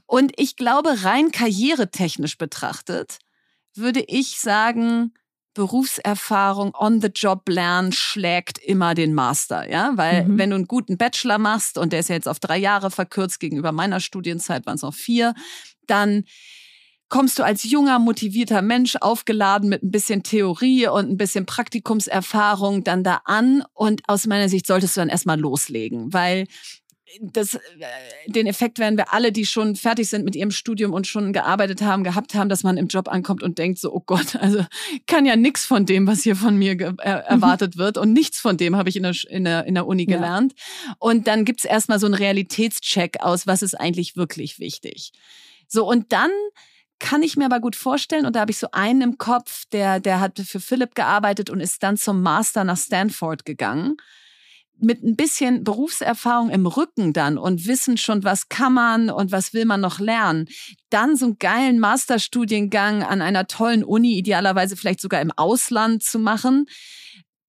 [0.06, 3.18] Und ich glaube, rein Karriere technisch betrachtet,
[3.74, 5.12] würde ich sagen,
[5.52, 10.38] Berufserfahrung, on the job lernen schlägt immer den Master, ja, weil mhm.
[10.38, 13.38] wenn du einen guten Bachelor machst und der ist ja jetzt auf drei Jahre verkürzt
[13.38, 15.34] gegenüber meiner Studienzeit waren es noch vier,
[15.86, 16.24] dann
[17.10, 22.82] kommst du als junger, motivierter Mensch aufgeladen mit ein bisschen Theorie und ein bisschen Praktikumserfahrung
[22.82, 26.46] dann da an und aus meiner Sicht solltest du dann erstmal loslegen, weil
[27.20, 27.58] das, äh,
[28.26, 31.82] den Effekt werden wir alle, die schon fertig sind mit ihrem Studium und schon gearbeitet
[31.82, 34.64] haben, gehabt haben, dass man im Job ankommt und denkt so, oh Gott, also
[35.06, 38.56] kann ja nichts von dem, was hier von mir äh, erwartet wird und nichts von
[38.56, 40.16] dem habe ich in der, in der, in der Uni ja.
[40.16, 40.54] gelernt.
[40.98, 45.12] Und dann gibt's erstmal so einen Realitätscheck aus, was ist eigentlich wirklich wichtig.
[45.68, 46.30] So, und dann
[46.98, 50.00] kann ich mir aber gut vorstellen, und da habe ich so einen im Kopf, der,
[50.00, 53.96] der hat für Philipp gearbeitet und ist dann zum Master nach Stanford gegangen
[54.82, 59.52] mit ein bisschen Berufserfahrung im Rücken dann und wissen schon, was kann man und was
[59.52, 60.46] will man noch lernen,
[60.90, 66.18] dann so einen geilen Masterstudiengang an einer tollen Uni, idealerweise vielleicht sogar im Ausland zu
[66.18, 66.66] machen,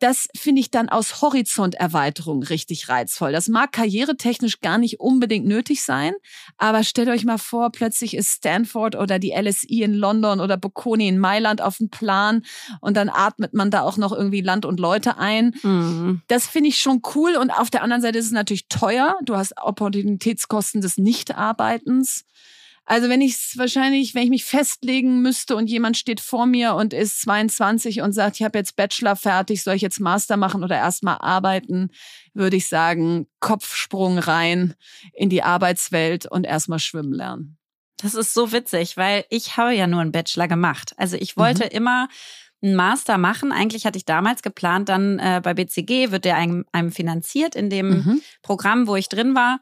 [0.01, 3.31] das finde ich dann aus Horizonterweiterung richtig reizvoll.
[3.31, 6.13] Das mag karrieretechnisch gar nicht unbedingt nötig sein,
[6.57, 11.07] aber stellt euch mal vor, plötzlich ist Stanford oder die LSI in London oder Bocconi
[11.07, 12.43] in Mailand auf dem Plan
[12.79, 15.53] und dann atmet man da auch noch irgendwie Land und Leute ein.
[15.61, 16.21] Mhm.
[16.27, 19.17] Das finde ich schon cool und auf der anderen Seite ist es natürlich teuer.
[19.23, 22.25] Du hast Opportunitätskosten des Nichtarbeitens.
[22.85, 26.73] Also wenn ich es wahrscheinlich, wenn ich mich festlegen müsste und jemand steht vor mir
[26.73, 30.63] und ist 22 und sagt, ich habe jetzt Bachelor fertig, soll ich jetzt Master machen
[30.63, 31.91] oder erstmal arbeiten,
[32.33, 34.73] würde ich sagen, Kopfsprung rein
[35.13, 37.57] in die Arbeitswelt und erstmal schwimmen lernen.
[38.01, 40.93] Das ist so witzig, weil ich habe ja nur einen Bachelor gemacht.
[40.97, 41.71] Also ich wollte mhm.
[41.71, 42.07] immer
[42.63, 43.51] einen Master machen.
[43.51, 47.69] Eigentlich hatte ich damals geplant, dann äh, bei BCG wird der einem, einem finanziert in
[47.69, 48.21] dem mhm.
[48.41, 49.59] Programm, wo ich drin war.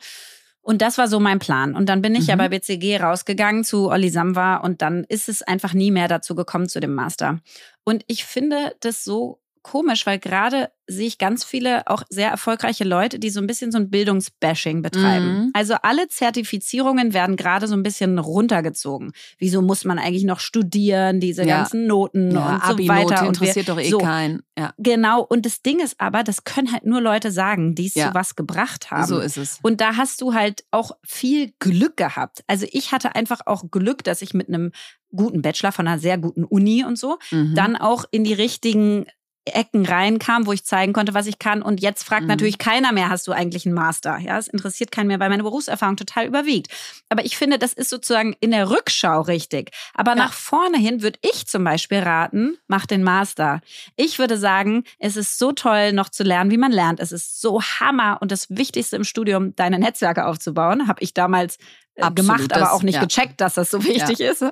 [0.62, 1.76] Und das war so mein Plan.
[1.76, 2.28] Und dann bin ich mhm.
[2.28, 6.36] ja bei BCG rausgegangen zu Olli Samwa und dann ist es einfach nie mehr dazu
[6.36, 7.40] gekommen zu dem Master.
[7.84, 12.84] Und ich finde das so komisch, weil gerade sehe ich ganz viele auch sehr erfolgreiche
[12.84, 15.26] Leute, die so ein bisschen so ein Bildungsbashing betreiben.
[15.26, 15.52] Mhm.
[15.54, 19.12] Also alle Zertifizierungen werden gerade so ein bisschen runtergezogen.
[19.38, 21.58] Wieso muss man eigentlich noch studieren, diese ja.
[21.58, 23.26] ganzen Noten ja, und so weiter.
[23.26, 24.42] interessiert wir, doch eh so, keinen.
[24.58, 24.74] Ja.
[24.78, 25.22] Genau.
[25.22, 28.36] Und das Ding ist aber, das können halt nur Leute sagen, die es zu was
[28.36, 29.08] gebracht haben.
[29.08, 29.60] So ist es.
[29.62, 32.44] Und da hast du halt auch viel Glück gehabt.
[32.48, 34.72] Also ich hatte einfach auch Glück, dass ich mit einem
[35.12, 37.56] guten Bachelor von einer sehr guten Uni und so, mhm.
[37.56, 39.06] dann auch in die richtigen
[39.50, 41.62] Ecken reinkam, wo ich zeigen konnte, was ich kann.
[41.62, 42.30] Und jetzt fragt mhm.
[42.30, 44.18] natürlich keiner mehr, hast du eigentlich einen Master?
[44.18, 46.68] Ja, es interessiert keinen mehr, weil meine Berufserfahrung total überwiegt.
[47.10, 49.72] Aber ich finde, das ist sozusagen in der Rückschau richtig.
[49.94, 50.18] Aber ja.
[50.18, 53.62] nach vorne hin würde ich zum Beispiel raten, mach den Master.
[53.96, 57.00] Ich würde sagen, es ist so toll, noch zu lernen, wie man lernt.
[57.00, 60.88] Es ist so Hammer und das Wichtigste im Studium, deine Netzwerke aufzubauen.
[60.88, 61.58] Habe ich damals
[62.02, 63.04] Absolut, gemacht, aber auch nicht ja.
[63.04, 64.32] gecheckt, dass das so wichtig ja.
[64.32, 64.44] ist.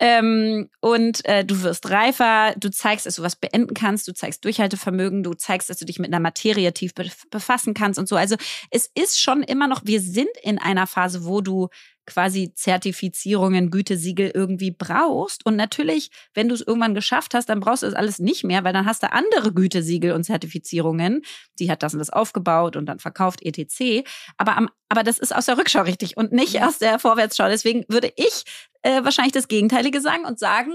[0.00, 4.44] Ähm, und äh, du wirst reifer, du zeigst, dass du was beenden kannst, du zeigst
[4.44, 6.92] Durchhaltevermögen, du zeigst, dass du dich mit einer Materie tief
[7.30, 8.14] befassen kannst und so.
[8.14, 8.36] Also
[8.70, 11.68] es ist schon immer noch, wir sind in einer Phase, wo du
[12.08, 15.44] quasi Zertifizierungen, Gütesiegel irgendwie brauchst.
[15.46, 18.64] Und natürlich, wenn du es irgendwann geschafft hast, dann brauchst du das alles nicht mehr,
[18.64, 21.22] weil dann hast du andere Gütesiegel und Zertifizierungen.
[21.58, 24.08] Die hat das und das aufgebaut und dann verkauft, etc.
[24.36, 27.48] Aber, am, aber das ist aus der Rückschau richtig und nicht aus der Vorwärtsschau.
[27.48, 28.44] Deswegen würde ich
[28.82, 30.72] äh, wahrscheinlich das Gegenteilige sagen und sagen,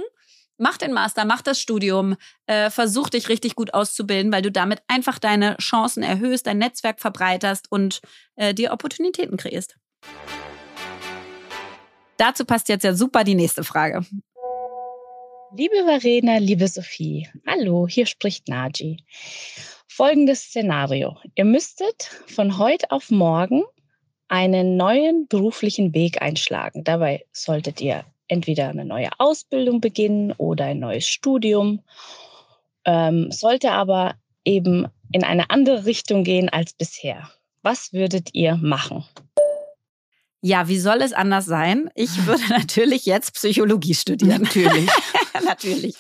[0.58, 2.16] mach den Master, mach das Studium,
[2.46, 7.00] äh, versuch dich richtig gut auszubilden, weil du damit einfach deine Chancen erhöhst, dein Netzwerk
[7.00, 8.02] verbreiterst und
[8.36, 9.78] äh, dir Opportunitäten kreierst.
[12.24, 14.06] Dazu passt jetzt ja super die nächste Frage.
[15.58, 19.04] Liebe Verena, liebe Sophie, hallo, hier spricht Naji.
[19.90, 21.18] Folgendes Szenario.
[21.36, 23.64] Ihr müsstet von heute auf morgen
[24.30, 26.86] einen neuen beruflichen Weg einschlagen.
[26.86, 31.82] Dabei solltet ihr entweder eine neue Ausbildung beginnen oder ein neues Studium.
[32.86, 37.30] Ähm, sollte aber eben in eine andere Richtung gehen als bisher.
[37.64, 39.04] Was würdet ihr machen?
[40.46, 41.90] Ja, wie soll es anders sein?
[41.96, 44.44] Ich würde natürlich jetzt Psychologie studieren.
[44.44, 44.90] Natürlich.
[45.46, 45.96] natürlich.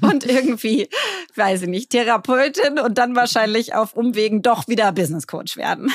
[0.00, 0.88] Und irgendwie,
[1.34, 5.92] weiß ich nicht, Therapeutin und dann wahrscheinlich auf Umwegen doch wieder Business Coach werden.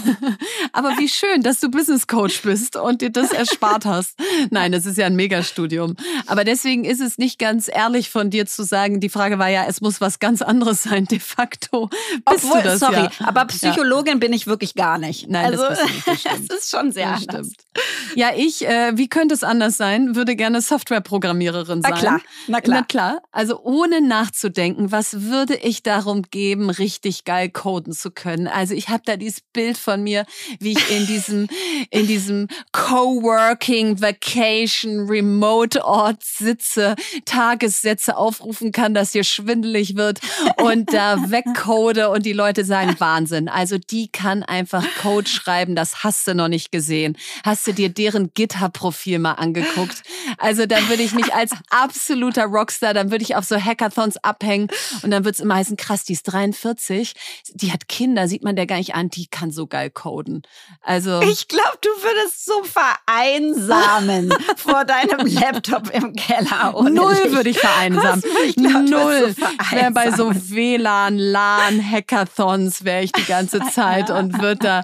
[0.72, 4.18] Aber wie schön, dass du Business Coach bist und dir das erspart hast.
[4.50, 5.96] Nein, das ist ja ein Megastudium.
[6.26, 9.64] Aber deswegen ist es nicht ganz ehrlich von dir zu sagen, die Frage war ja,
[9.66, 11.88] es muss was ganz anderes sein, de facto.
[11.88, 13.10] Bist Obwohl, das sorry, ja.
[13.20, 14.18] aber Psychologin ja.
[14.18, 15.28] bin ich wirklich gar nicht.
[15.28, 17.46] Nein, also, das, nicht, das, das ist schon sehr das anders.
[17.46, 17.66] Stimmt.
[18.14, 21.92] Ja, ich, äh, wie könnte es anders sein, würde gerne Softwareprogrammiererin sein.
[22.06, 22.76] Na klar, na klar.
[22.76, 23.22] Na klar.
[23.32, 28.46] Also ohne nachzudenken, was würde ich darum geben, richtig geil coden zu können?
[28.46, 30.24] Also ich habe da dieses Bild von mir,
[30.60, 31.48] wie ich in diesem,
[31.90, 40.20] in diesem Coworking, Vacation, Remote Ort sitze, Tagessätze aufrufen kann, dass hier schwindelig wird
[40.58, 43.48] und da wegcode und die Leute sagen Wahnsinn.
[43.48, 47.16] Also die kann einfach Code schreiben, das hast du noch nicht gesehen.
[47.44, 50.02] Hast du dir deren GitHub-Profil mal angeguckt?
[50.38, 51.52] Also da würde ich mich als
[51.96, 54.68] absoluter Rockstar, dann würde ich auf so Hackathons abhängen
[55.02, 57.14] und dann wird es immer heißen, krass, die ist 43,
[57.54, 60.42] die hat Kinder, sieht man der gar nicht an, die kann so geil coden.
[60.82, 66.74] Also ich glaube, du würdest so vereinsamen vor deinem Laptop im Keller.
[66.82, 68.22] Null würde ich vereinsamen.
[68.46, 69.34] Ich glaub, Null.
[69.34, 74.82] So wäre bei so WLAN, LAN, Hackathons wäre ich die ganze Zeit und würde da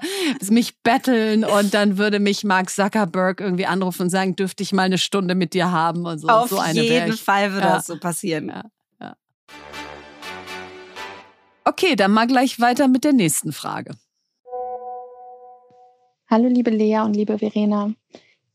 [0.49, 4.83] mich betteln und dann würde mich Mark Zuckerberg irgendwie anrufen und sagen, dürfte ich mal
[4.83, 6.27] eine Stunde mit dir haben und so.
[6.27, 7.75] Auf so eine jeden Fall würde ja.
[7.75, 8.47] das so passieren.
[8.47, 8.63] Ja.
[9.01, 9.15] Ja.
[11.65, 13.95] Okay, dann mal gleich weiter mit der nächsten Frage.
[16.29, 17.93] Hallo liebe Lea und liebe Verena.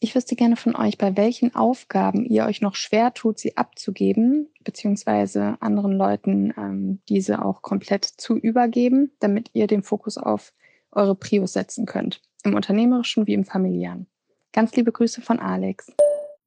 [0.01, 4.49] Ich wüsste gerne von euch, bei welchen Aufgaben ihr euch noch schwer tut, sie abzugeben,
[4.63, 10.53] beziehungsweise anderen Leuten ähm, diese auch komplett zu übergeben, damit ihr den Fokus auf
[10.93, 14.07] eure Prios setzen könnt, im unternehmerischen wie im familiären.
[14.53, 15.93] Ganz liebe Grüße von Alex.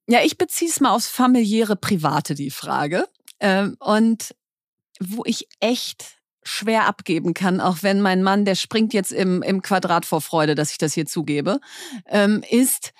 [0.07, 3.07] Ja, ich beziehe es mal aufs familiäre Private, die Frage.
[3.39, 4.35] Ähm, und
[4.99, 9.61] wo ich echt schwer abgeben kann, auch wenn mein Mann, der springt jetzt im, im
[9.61, 11.59] Quadrat vor Freude, dass ich das hier zugebe,
[12.07, 12.93] ähm, ist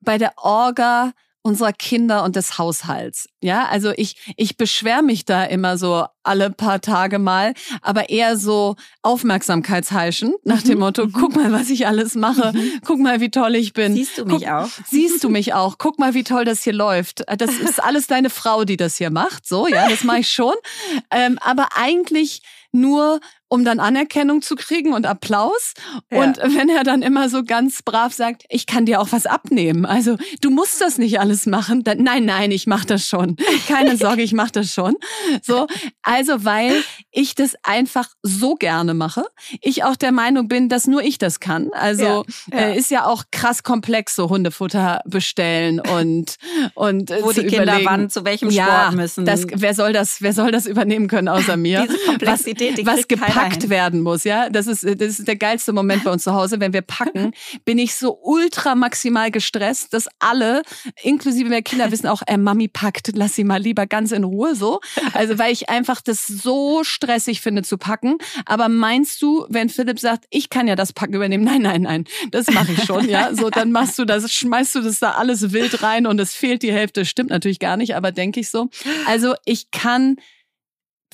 [0.00, 3.26] bei der Orga unserer Kinder und des Haushalts.
[3.40, 8.36] Ja, also ich, ich beschwere mich da immer so alle paar Tage mal, aber eher
[8.36, 10.80] so aufmerksamkeitsheischend nach dem mhm.
[10.80, 11.12] Motto, mhm.
[11.12, 12.80] guck mal, was ich alles mache, mhm.
[12.84, 13.94] guck mal, wie toll ich bin.
[13.94, 14.68] Siehst du mich guck, auch?
[14.86, 15.78] Siehst du mich auch?
[15.78, 17.24] Guck mal, wie toll das hier läuft.
[17.38, 19.46] Das ist alles deine Frau, die das hier macht.
[19.46, 20.54] So, ja, das mache ich schon.
[21.10, 23.20] Ähm, aber eigentlich nur
[23.50, 25.74] um dann Anerkennung zu kriegen und Applaus.
[26.10, 26.22] Ja.
[26.22, 29.84] Und wenn er dann immer so ganz brav sagt, ich kann dir auch was abnehmen.
[29.84, 31.82] Also du musst das nicht alles machen.
[31.82, 33.36] Dann, nein, nein, ich mache das schon.
[33.66, 34.94] Keine Sorge, ich mache das schon.
[35.42, 35.66] So,
[36.02, 39.24] also weil ich das einfach so gerne mache.
[39.60, 41.70] Ich auch der Meinung bin, dass nur ich das kann.
[41.72, 42.58] Also ja, ja.
[42.58, 46.36] Äh, ist ja auch krass komplex, so Hundefutter bestellen und
[46.74, 49.24] und äh, wo die Kinder überlegen, wann zu welchem Sport müssen.
[49.24, 51.86] Das, wer soll das, wer soll das übernehmen können außer mir?
[51.88, 53.08] Diese Komplexität, die was, was
[53.44, 54.48] gepackt werden muss, ja.
[54.48, 56.60] Das ist, das ist der geilste Moment bei uns zu Hause.
[56.60, 57.32] Wenn wir packen,
[57.64, 60.62] bin ich so ultra maximal gestresst, dass alle,
[61.02, 64.54] inklusive der Kinder, wissen auch, äh, Mami packt, lass sie mal lieber ganz in Ruhe,
[64.54, 64.80] so.
[65.12, 68.18] Also, weil ich einfach das so stressig finde zu packen.
[68.46, 71.44] Aber meinst du, wenn Philipp sagt, ich kann ja das Packen übernehmen?
[71.44, 73.34] Nein, nein, nein, das mache ich schon, ja.
[73.34, 76.62] So, dann machst du das, schmeißt du das da alles wild rein und es fehlt
[76.62, 77.04] die Hälfte.
[77.04, 78.68] Stimmt natürlich gar nicht, aber denke ich so.
[79.06, 80.16] Also, ich kann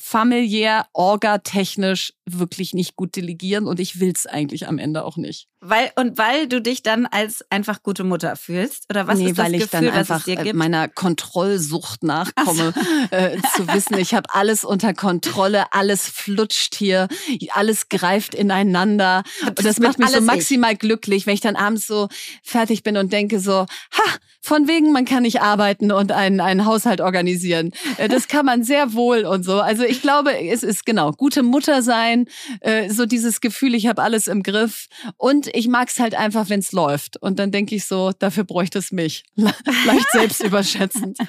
[0.00, 5.48] familiär, orgatechnisch wirklich nicht gut delegieren und ich will es eigentlich am Ende auch nicht.
[5.60, 8.86] Weil, und weil du dich dann als einfach gute Mutter fühlst?
[8.90, 10.56] Oder was nee, ist das weil ich Gefühl, dann einfach dir äh, gibt?
[10.56, 12.74] meiner Kontrollsucht nachkomme,
[13.10, 17.08] äh, zu wissen, ich habe alles unter Kontrolle, alles flutscht hier,
[17.52, 19.22] alles greift ineinander.
[19.46, 20.78] Und das macht mich so maximal ich.
[20.78, 22.08] glücklich, wenn ich dann abends so
[22.42, 26.66] fertig bin und denke so, ha, von wegen, man kann nicht arbeiten und einen, einen
[26.66, 27.72] Haushalt organisieren.
[27.96, 29.60] Äh, das kann man sehr wohl und so.
[29.60, 32.15] Also ich glaube, es ist genau, gute Mutter sein,
[32.60, 34.86] äh, so dieses Gefühl, ich habe alles im Griff.
[35.16, 37.16] Und ich mag es halt einfach, wenn es läuft.
[37.18, 39.24] Und dann denke ich so, dafür bräuchte es mich.
[39.36, 41.18] Leicht selbst überschätzend.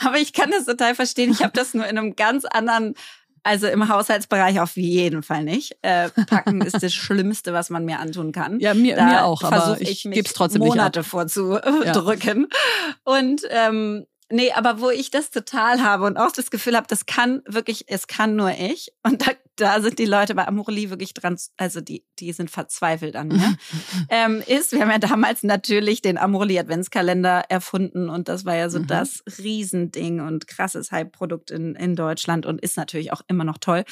[0.00, 1.30] Aber ich kann das total verstehen.
[1.30, 2.94] Ich habe das nur in einem ganz anderen
[3.44, 5.76] also im Haushaltsbereich auf jeden Fall nicht.
[5.82, 8.58] Äh, packen ist das Schlimmste, was man mir antun kann.
[8.58, 9.42] Ja, mir, da mir auch.
[9.42, 11.10] Aber ich, ich mich geb's trotzdem Monate nicht ab.
[11.10, 12.48] vorzudrücken.
[12.50, 13.18] Ja.
[13.18, 17.04] Und ähm, Nee, aber wo ich das total habe und auch das Gefühl habe, das
[17.04, 18.92] kann wirklich, es kann nur ich.
[19.02, 23.16] Und da, da sind die Leute bei Amorelie wirklich dran, also die, die sind verzweifelt
[23.16, 23.56] an mir.
[24.08, 28.70] ähm, ist, wir haben ja damals natürlich den Amorelie Adventskalender erfunden und das war ja
[28.70, 28.86] so mhm.
[28.86, 33.84] das Riesending und krasses Hype-Produkt in, in Deutschland und ist natürlich auch immer noch toll.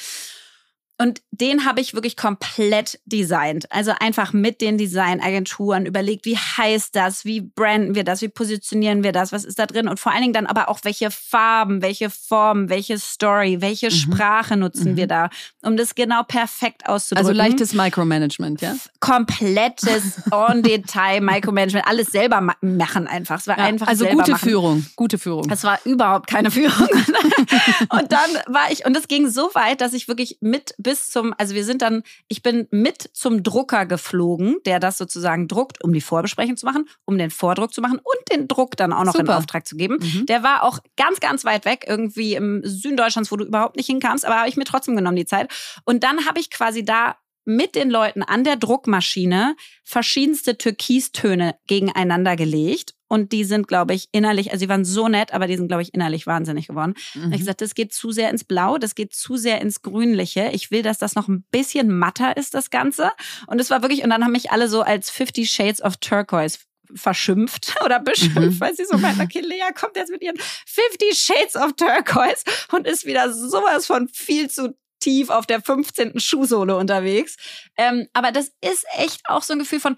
[0.99, 3.71] Und den habe ich wirklich komplett designt.
[3.71, 9.03] Also einfach mit den Designagenturen überlegt, wie heißt das, wie branden wir das, wie positionieren
[9.03, 11.81] wir das, was ist da drin und vor allen Dingen dann aber auch welche Farben,
[11.81, 13.91] welche Formen, welche Story, welche mhm.
[13.91, 14.97] Sprache nutzen mhm.
[14.97, 15.29] wir da,
[15.63, 17.27] um das genau perfekt auszudrücken.
[17.27, 18.75] Also leichtes Micromanagement, ja?
[18.99, 23.39] Komplettes On-Detail Micromanagement, alles selber machen einfach.
[23.39, 24.47] Es war ja, einfach also gute machen.
[24.47, 25.49] Führung, gute Führung.
[25.49, 26.87] Es war überhaupt keine Führung.
[27.89, 31.33] und dann war ich und es ging so weit, dass ich wirklich mit bis zum,
[31.37, 35.93] also wir sind dann, ich bin mit zum Drucker geflogen, der das sozusagen druckt, um
[35.93, 39.13] die Vorbesprechung zu machen, um den Vordruck zu machen und den Druck dann auch noch
[39.13, 39.31] Super.
[39.33, 39.97] in Auftrag zu geben.
[39.99, 40.25] Mhm.
[40.25, 43.87] Der war auch ganz, ganz weit weg, irgendwie im Süden Deutschlands, wo du überhaupt nicht
[43.87, 45.51] hinkamst, aber habe ich mir trotzdem genommen die Zeit.
[45.85, 47.15] Und dann habe ich quasi da
[47.45, 52.95] mit den Leuten an der Druckmaschine verschiedenste Türkistöne gegeneinander gelegt.
[53.13, 55.83] Und die sind, glaube ich, innerlich, also die waren so nett, aber die sind, glaube
[55.83, 56.95] ich, innerlich wahnsinnig geworden.
[57.13, 57.31] Mhm.
[57.31, 60.49] Ich gesagt, das geht zu sehr ins Blau, das geht zu sehr ins Grünliche.
[60.51, 63.11] Ich will, dass das noch ein bisschen matter ist, das Ganze.
[63.45, 66.57] Und es war wirklich, und dann haben mich alle so als Fifty Shades of Turquoise
[66.95, 68.59] verschimpft oder beschimpft, mhm.
[68.59, 72.87] weil sie so meint, okay, Lea kommt jetzt mit ihren 50 Shades of Turquoise und
[72.87, 76.19] ist wieder sowas von viel zu tief auf der 15.
[76.19, 77.35] Schuhsohle unterwegs.
[77.77, 79.97] Ähm, aber das ist echt auch so ein Gefühl von,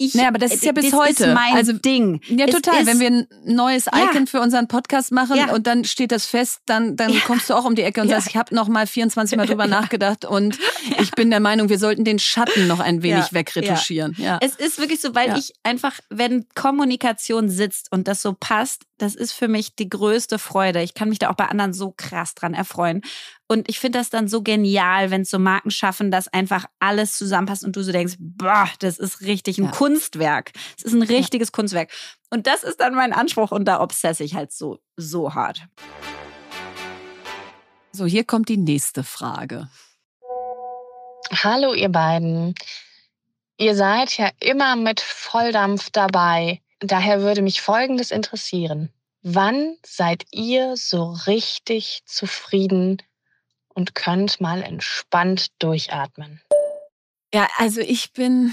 [0.00, 2.20] ich, naja, aber das ist ja bis heute ist mein also Ding.
[2.28, 2.86] Ja, total.
[2.86, 4.26] Wenn wir ein neues Icon ja.
[4.26, 5.52] für unseren Podcast machen ja.
[5.52, 7.18] und dann steht das fest, dann dann ja.
[7.26, 9.66] kommst du auch um die Ecke und sagst, ich habe noch mal 24 Mal drüber
[9.68, 10.56] nachgedacht und
[11.00, 14.14] ich bin der Meinung, wir sollten den Schatten noch ein wenig wegretuschieren.
[14.18, 14.38] Ja.
[14.40, 19.16] Es ist wirklich so, weil ich einfach, wenn Kommunikation sitzt und das so passt, das
[19.16, 20.82] ist für mich die größte Freude.
[20.82, 23.02] Ich kann mich da auch bei anderen so krass dran erfreuen.
[23.50, 27.64] Und ich finde das dann so genial, wenn so Marken schaffen, dass einfach alles zusammenpasst
[27.64, 29.70] und du so denkst, boah, das ist richtig ein ja.
[29.70, 30.52] Kunstwerk.
[30.76, 31.52] Es ist ein richtiges ja.
[31.52, 31.90] Kunstwerk.
[32.28, 35.62] Und das ist dann mein Anspruch und da obsesse ich halt so, so hart.
[37.90, 39.70] So, hier kommt die nächste Frage.
[41.32, 42.54] Hallo, ihr beiden.
[43.56, 46.60] Ihr seid ja immer mit Volldampf dabei.
[46.80, 48.90] Daher würde mich Folgendes interessieren.
[49.22, 53.02] Wann seid ihr so richtig zufrieden
[53.78, 56.40] und könnt mal entspannt durchatmen.
[57.32, 58.52] Ja, also ich bin,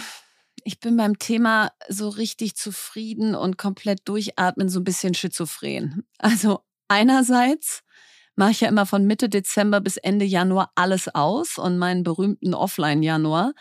[0.63, 6.05] ich bin beim Thema so richtig zufrieden und komplett durchatmen so ein bisschen schizophren.
[6.19, 6.59] Also
[6.89, 7.81] einerseits
[8.35, 12.53] mache ich ja immer von Mitte Dezember bis Ende Januar alles aus und meinen berühmten
[12.53, 13.53] Offline-Januar.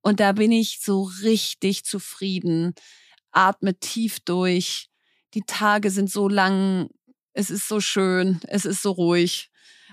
[0.00, 2.74] Und da bin ich so richtig zufrieden,
[3.30, 4.88] atme tief durch.
[5.34, 6.88] Die Tage sind so lang,
[7.32, 9.51] es ist so schön, es ist so ruhig.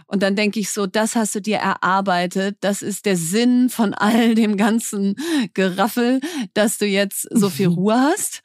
[0.09, 2.57] Und dann denke ich so, das hast du dir erarbeitet.
[2.61, 5.15] Das ist der Sinn von all dem ganzen
[5.53, 6.19] Geraffel,
[6.55, 8.41] dass du jetzt so viel Ruhe hast.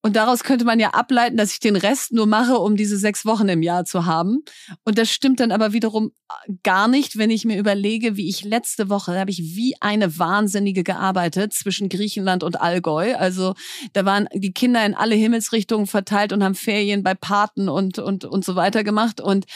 [0.00, 3.26] Und daraus könnte man ja ableiten, dass ich den Rest nur mache, um diese sechs
[3.26, 4.44] Wochen im Jahr zu haben.
[4.84, 8.44] Und das stimmt dann aber wiederum äh, gar nicht, wenn ich mir überlege, wie ich
[8.44, 13.16] letzte Woche, da habe ich wie eine Wahnsinnige gearbeitet zwischen Griechenland und Allgäu.
[13.16, 13.54] Also
[13.92, 18.24] da waren die Kinder in alle Himmelsrichtungen verteilt und haben Ferien bei Paten und, und,
[18.24, 19.20] und so weiter gemacht.
[19.20, 19.46] Und,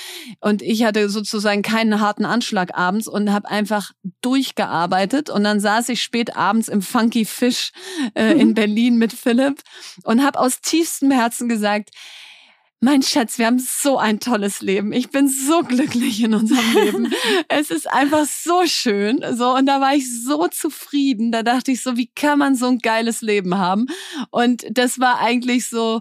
[0.41, 5.31] und ich hatte sozusagen keinen harten Anschlag abends und habe einfach durchgearbeitet.
[5.31, 7.71] Und dann saß ich spät abends im Funky Fish
[8.15, 9.61] äh, in Berlin mit Philipp
[10.03, 11.91] und habe aus tiefstem Herzen gesagt,
[12.85, 14.93] mein Schatz, wir haben so ein tolles Leben.
[14.93, 17.15] Ich bin so glücklich in unserem Leben.
[17.49, 19.25] es ist einfach so schön.
[19.35, 21.31] So, und da war ich so zufrieden.
[21.31, 23.87] Da dachte ich so, wie kann man so ein geiles Leben haben?
[24.33, 26.01] Und das war eigentlich so,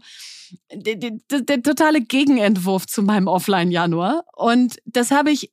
[0.73, 4.23] der, der, der totale Gegenentwurf zu meinem Offline-Januar.
[4.35, 5.51] Und das habe ich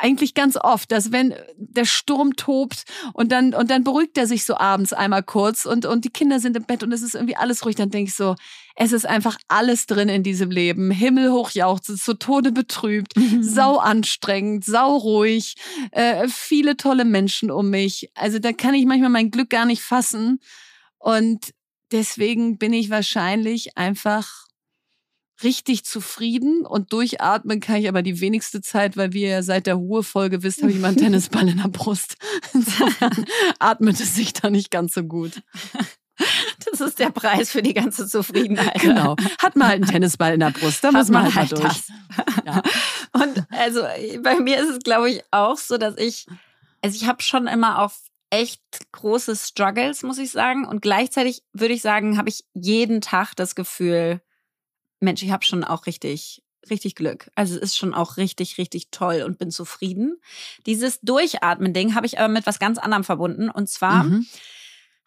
[0.00, 4.44] eigentlich ganz oft, dass wenn der Sturm tobt und dann und dann beruhigt er sich
[4.44, 7.36] so abends einmal kurz und und die Kinder sind im Bett und es ist irgendwie
[7.36, 8.34] alles ruhig, dann denke ich so,
[8.76, 10.90] es ist einfach alles drin in diesem Leben.
[10.90, 13.42] Himmelhoch jauchzt, zu Tode betrübt, mhm.
[13.42, 15.56] sau anstrengend, sau ruhig,
[15.92, 18.10] äh, viele tolle Menschen um mich.
[18.14, 20.40] Also da kann ich manchmal mein Glück gar nicht fassen
[20.98, 21.52] und
[21.92, 24.49] deswegen bin ich wahrscheinlich einfach
[25.42, 29.74] richtig zufrieden und durchatmen kann ich aber die wenigste Zeit, weil wir ja seit der
[29.74, 32.16] Ruhefolge wisst, habe ich mal einen Tennisball in der Brust.
[32.52, 33.26] Insofern
[33.58, 35.42] atmet es sich da nicht ganz so gut.
[36.70, 38.80] Das ist der Preis für die ganze Zufriedenheit.
[38.80, 39.16] Genau.
[39.38, 41.62] Hat man halt einen Tennisball in der Brust, da Hat muss man, man halt, halt
[41.62, 41.82] durch.
[42.44, 42.62] Ja.
[43.12, 43.82] Und also
[44.22, 46.26] bei mir ist es, glaube ich, auch so, dass ich,
[46.82, 47.98] also ich habe schon immer auf
[48.30, 48.62] echt
[48.92, 50.66] große Struggles, muss ich sagen.
[50.66, 54.20] Und gleichzeitig würde ich sagen, habe ich jeden Tag das Gefühl,
[55.00, 57.30] Mensch, ich habe schon auch richtig, richtig Glück.
[57.34, 60.20] Also es ist schon auch richtig, richtig toll und bin zufrieden.
[60.66, 63.50] Dieses Durchatmen-Ding habe ich aber mit was ganz anderem verbunden.
[63.50, 64.26] Und zwar mhm.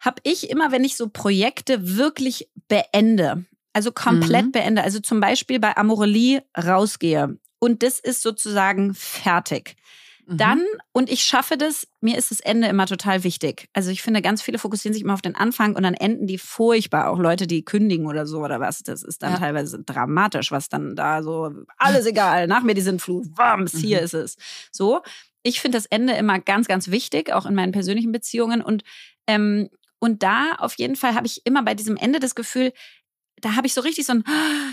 [0.00, 4.52] habe ich immer, wenn ich so Projekte wirklich beende, also komplett mhm.
[4.52, 9.76] beende, also zum Beispiel bei Amorelie rausgehe und das ist sozusagen fertig
[10.26, 10.36] Mhm.
[10.36, 13.68] Dann, und ich schaffe das, mir ist das Ende immer total wichtig.
[13.72, 16.38] Also ich finde, ganz viele fokussieren sich immer auf den Anfang und dann enden die
[16.38, 17.10] furchtbar.
[17.10, 18.82] Auch Leute, die kündigen oder so oder was.
[18.82, 19.38] Das ist dann ja.
[19.38, 24.04] teilweise dramatisch, was dann da so, alles egal, nach mir die Sintflut, wams, hier mhm.
[24.04, 24.36] ist es.
[24.70, 25.02] So.
[25.42, 28.82] Ich finde das Ende immer ganz, ganz wichtig, auch in meinen persönlichen Beziehungen und
[29.26, 29.68] ähm,
[29.98, 32.74] und da auf jeden Fall habe ich immer bei diesem Ende das Gefühl,
[33.40, 34.24] da habe ich so richtig so ein,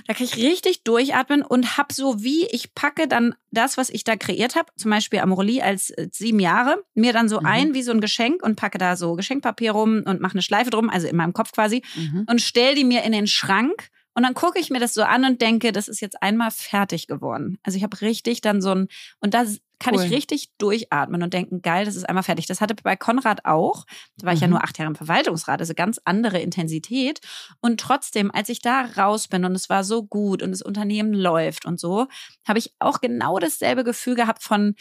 [0.08, 4.04] da kann ich richtig durchatmen und habe so wie, ich packe dann das, was ich
[4.04, 7.46] da kreiert habe, zum Beispiel Amorelie als äh, sieben Jahre, mir dann so mhm.
[7.46, 10.70] ein wie so ein Geschenk und packe da so Geschenkpapier rum und mache eine Schleife
[10.70, 12.26] drum, also in meinem Kopf quasi, mhm.
[12.30, 15.26] und stell die mir in den Schrank und dann gucke ich mir das so an
[15.26, 17.58] und denke, das ist jetzt einmal fertig geworden.
[17.64, 18.88] Also ich habe richtig dann so ein,
[19.20, 19.46] und da
[19.80, 20.04] kann cool.
[20.04, 22.46] ich richtig durchatmen und denken, geil, das ist einmal fertig.
[22.46, 23.86] Das hatte bei Konrad auch.
[24.18, 24.36] Da war mhm.
[24.36, 24.52] ich ja mhm.
[24.54, 27.20] nur acht Jahre im Verwaltungsrat, also ganz andere Intensität.
[27.62, 31.14] Und trotzdem, als ich da raus bin und es war so gut und das Unternehmen
[31.14, 32.08] läuft und so,
[32.48, 34.76] habe ich auch genau dasselbe Gefühl gehabt von,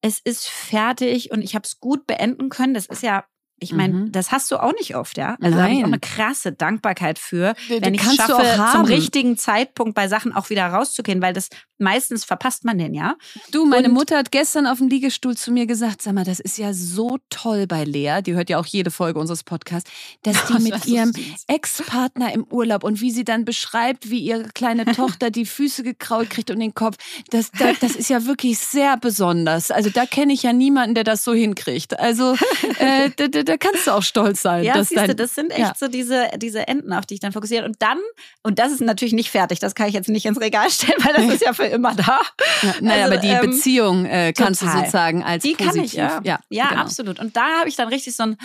[0.00, 2.74] es ist fertig und ich habe es gut beenden können.
[2.74, 3.24] Das ist ja
[3.58, 4.12] ich meine, mhm.
[4.12, 5.36] das hast du auch nicht oft, ja?
[5.40, 8.42] Also habe ich auch eine krasse Dankbarkeit für, wenn ich es schaffe,
[8.72, 11.48] zum richtigen Zeitpunkt bei Sachen auch wieder rauszugehen, weil das
[11.78, 13.16] meistens verpasst man den, ja.
[13.52, 16.40] Du, meine und Mutter hat gestern auf dem Liegestuhl zu mir gesagt, sag mal, das
[16.40, 19.90] ist ja so toll bei Lea, die hört ja auch jede Folge unseres Podcasts,
[20.22, 21.12] dass die mit ihrem
[21.46, 26.30] Ex-Partner im Urlaub und wie sie dann beschreibt, wie ihre kleine Tochter die Füße gekrault
[26.30, 26.96] kriegt und den Kopf,
[27.30, 29.70] das, das, das ist ja wirklich sehr besonders.
[29.70, 31.98] Also da kenne ich ja niemanden, der das so hinkriegt.
[31.98, 32.36] Also
[32.78, 33.10] äh,
[33.48, 34.64] da kannst du auch stolz sein.
[34.64, 35.72] Ja, siehst du, das sind echt ja.
[35.76, 37.64] so diese, diese Enden, auf die ich dann fokussiere.
[37.64, 37.98] Und dann,
[38.42, 41.14] und das ist natürlich nicht fertig, das kann ich jetzt nicht ins Regal stellen, weil
[41.14, 42.20] das ist ja für immer da.
[42.62, 44.74] Ja, naja, also, aber die ähm, Beziehung äh, kannst total.
[44.74, 45.74] du sozusagen als Die positiv.
[45.74, 46.20] kann ich, ja.
[46.24, 46.80] Ja, ja genau.
[46.82, 47.18] absolut.
[47.18, 48.36] Und da habe ich dann richtig so ein,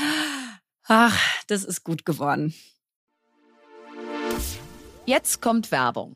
[0.88, 2.54] ach, das ist gut geworden.
[5.06, 6.16] Jetzt kommt Werbung.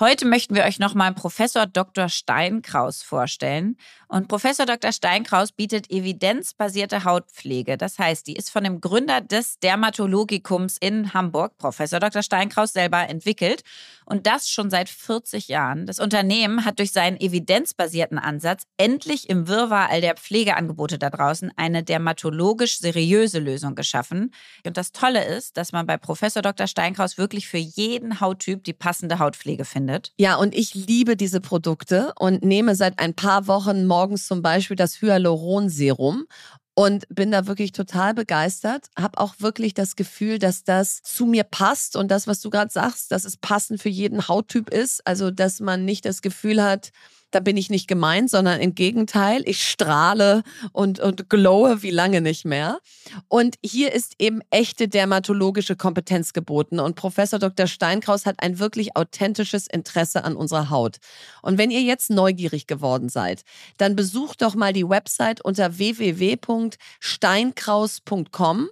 [0.00, 2.08] Heute möchten wir euch nochmal Professor Dr.
[2.08, 3.76] Steinkraus vorstellen.
[4.08, 4.92] Und Professor Dr.
[4.92, 7.76] Steinkraus bietet evidenzbasierte Hautpflege.
[7.76, 12.22] Das heißt, die ist von dem Gründer des Dermatologikums in Hamburg, Professor Dr.
[12.22, 13.62] Steinkraus, selber entwickelt.
[14.10, 15.86] Und das schon seit 40 Jahren.
[15.86, 21.52] Das Unternehmen hat durch seinen evidenzbasierten Ansatz endlich im Wirrwarr all der Pflegeangebote da draußen
[21.54, 24.34] eine dermatologisch seriöse Lösung geschaffen.
[24.66, 26.66] Und das Tolle ist, dass man bei Professor Dr.
[26.66, 30.12] Steinkraus wirklich für jeden Hauttyp die passende Hautpflege findet.
[30.18, 34.76] Ja, und ich liebe diese Produkte und nehme seit ein paar Wochen morgens zum Beispiel
[34.76, 36.26] das Hyaluronserum
[36.80, 38.86] und bin da wirklich total begeistert.
[38.98, 42.72] Habe auch wirklich das Gefühl, dass das zu mir passt und das, was du gerade
[42.72, 45.06] sagst, dass es passend für jeden Hauttyp ist.
[45.06, 46.90] Also, dass man nicht das Gefühl hat,
[47.30, 52.20] da bin ich nicht gemeint, sondern im Gegenteil, ich strahle und, und glowe wie lange
[52.20, 52.78] nicht mehr.
[53.28, 56.80] Und hier ist eben echte dermatologische Kompetenz geboten.
[56.80, 57.66] Und Professor Dr.
[57.66, 60.98] Steinkraus hat ein wirklich authentisches Interesse an unserer Haut.
[61.42, 63.44] Und wenn ihr jetzt neugierig geworden seid,
[63.78, 68.68] dann besucht doch mal die Website unter www.steinkraus.com.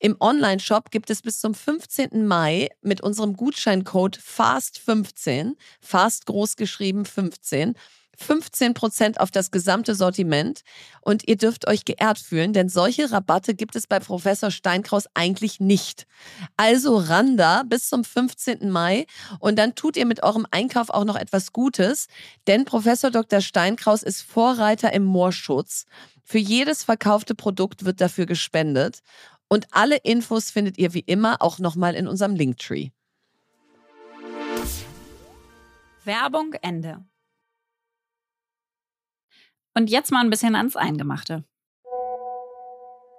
[0.00, 2.24] Im Online-Shop gibt es bis zum 15.
[2.26, 7.74] Mai mit unserem Gutscheincode FAST15, FAST großgeschrieben 15,
[8.16, 10.62] 15% auf das gesamte Sortiment
[11.00, 15.58] und ihr dürft euch geehrt fühlen, denn solche Rabatte gibt es bei Professor Steinkraus eigentlich
[15.58, 16.06] nicht.
[16.56, 18.70] Also Randa bis zum 15.
[18.70, 19.06] Mai
[19.40, 22.06] und dann tut ihr mit eurem Einkauf auch noch etwas Gutes,
[22.46, 23.40] denn Professor Dr.
[23.40, 25.86] Steinkraus ist Vorreiter im Moorschutz.
[26.24, 29.00] Für jedes verkaufte Produkt wird dafür gespendet
[29.48, 32.90] und alle Infos findet ihr wie immer auch nochmal in unserem Linktree.
[36.04, 37.04] Werbung Ende.
[39.74, 41.44] Und jetzt mal ein bisschen ans Eingemachte.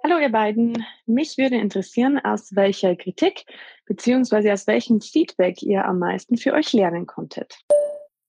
[0.02, 0.84] Hallo ihr beiden.
[1.06, 3.44] Mich würde interessieren, aus welcher Kritik
[3.86, 4.52] bzw.
[4.52, 7.58] aus welchem Feedback ihr am meisten für euch lernen konntet.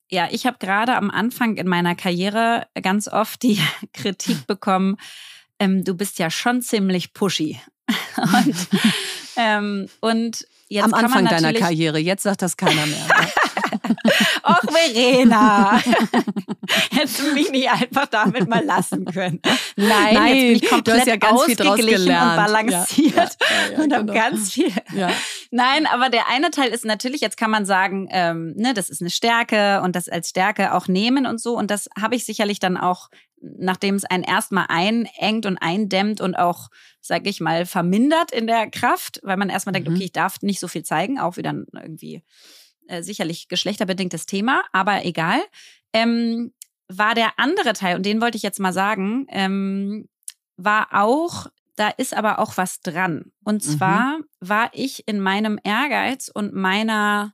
[0.09, 3.59] Ja, ich habe gerade am Anfang in meiner Karriere ganz oft die
[3.93, 4.97] Kritik bekommen,
[5.59, 7.59] ähm, du bist ja schon ziemlich pushy.
[8.17, 8.55] Und,
[9.35, 13.07] ähm, und jetzt am Anfang deiner Karriere, jetzt sagt das keiner mehr.
[14.43, 15.79] Och, Verena.
[16.91, 19.39] Hättest du mich nicht einfach damit mal lassen können.
[19.75, 22.31] Nein, Nein jetzt bin ich komplett du hast ja ganz viel draus gelernt.
[22.31, 24.13] und balanciert ja, ja, ja, und habe genau.
[24.13, 24.71] ganz viel.
[25.51, 29.01] Nein, aber der eine Teil ist natürlich, jetzt kann man sagen, ähm, ne, das ist
[29.01, 31.57] eine Stärke und das als Stärke auch nehmen und so.
[31.57, 33.09] Und das habe ich sicherlich dann auch,
[33.41, 36.69] nachdem es einen erstmal einengt und eindämmt und auch,
[36.99, 39.95] sag ich mal, vermindert in der Kraft, weil man erstmal denkt, Mhm.
[39.95, 42.23] okay, ich darf nicht so viel zeigen, auch wieder irgendwie
[42.87, 45.39] äh, sicherlich geschlechterbedingtes Thema, aber egal.
[45.93, 46.53] Ähm,
[46.87, 50.09] war der andere Teil, und den wollte ich jetzt mal sagen, ähm,
[50.57, 53.31] war auch, da ist aber auch was dran.
[53.43, 53.69] Und Mhm.
[53.69, 57.33] zwar war ich in meinem Ehrgeiz und meiner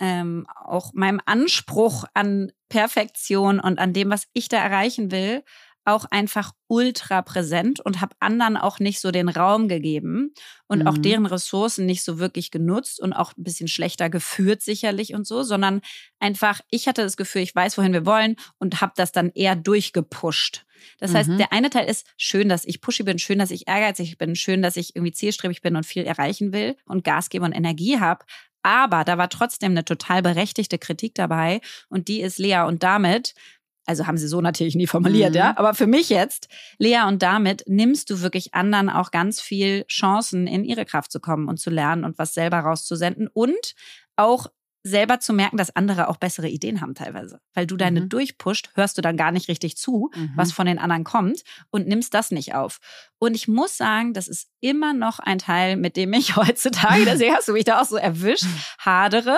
[0.00, 5.42] ähm, auch meinem Anspruch an Perfektion und an dem, was ich da erreichen will,
[5.84, 10.34] auch einfach ultra präsent und habe anderen auch nicht so den Raum gegeben
[10.66, 11.02] und auch Mhm.
[11.02, 15.42] deren Ressourcen nicht so wirklich genutzt und auch ein bisschen schlechter geführt sicherlich und so,
[15.42, 15.80] sondern
[16.20, 19.56] einfach, ich hatte das Gefühl, ich weiß, wohin wir wollen und habe das dann eher
[19.56, 20.66] durchgepusht.
[20.98, 21.38] Das heißt, Mhm.
[21.38, 24.60] der eine Teil ist schön, dass ich pushy bin, schön, dass ich ehrgeizig bin, schön,
[24.60, 28.24] dass ich irgendwie zielstrebig bin und viel erreichen will und Gas gebe und Energie habe.
[28.62, 33.34] Aber da war trotzdem eine total berechtigte Kritik dabei und die ist Lea und damit,
[33.86, 35.36] also haben sie so natürlich nie formuliert, Mhm.
[35.36, 36.48] ja, aber für mich jetzt,
[36.78, 41.20] Lea und damit nimmst du wirklich anderen auch ganz viel Chancen, in ihre Kraft zu
[41.20, 43.74] kommen und zu lernen und was selber rauszusenden und
[44.16, 44.48] auch
[44.88, 47.40] selber zu merken, dass andere auch bessere Ideen haben teilweise.
[47.54, 48.08] Weil du deine Mhm.
[48.08, 50.32] durchpusht, hörst du dann gar nicht richtig zu, Mhm.
[50.36, 52.78] was von den anderen kommt und nimmst das nicht auf.
[53.18, 57.34] Und ich muss sagen, das ist immer noch ein Teil, mit dem ich heutzutage, deswegen
[57.34, 58.46] hast du mich da auch so erwischt,
[58.78, 59.36] hadere,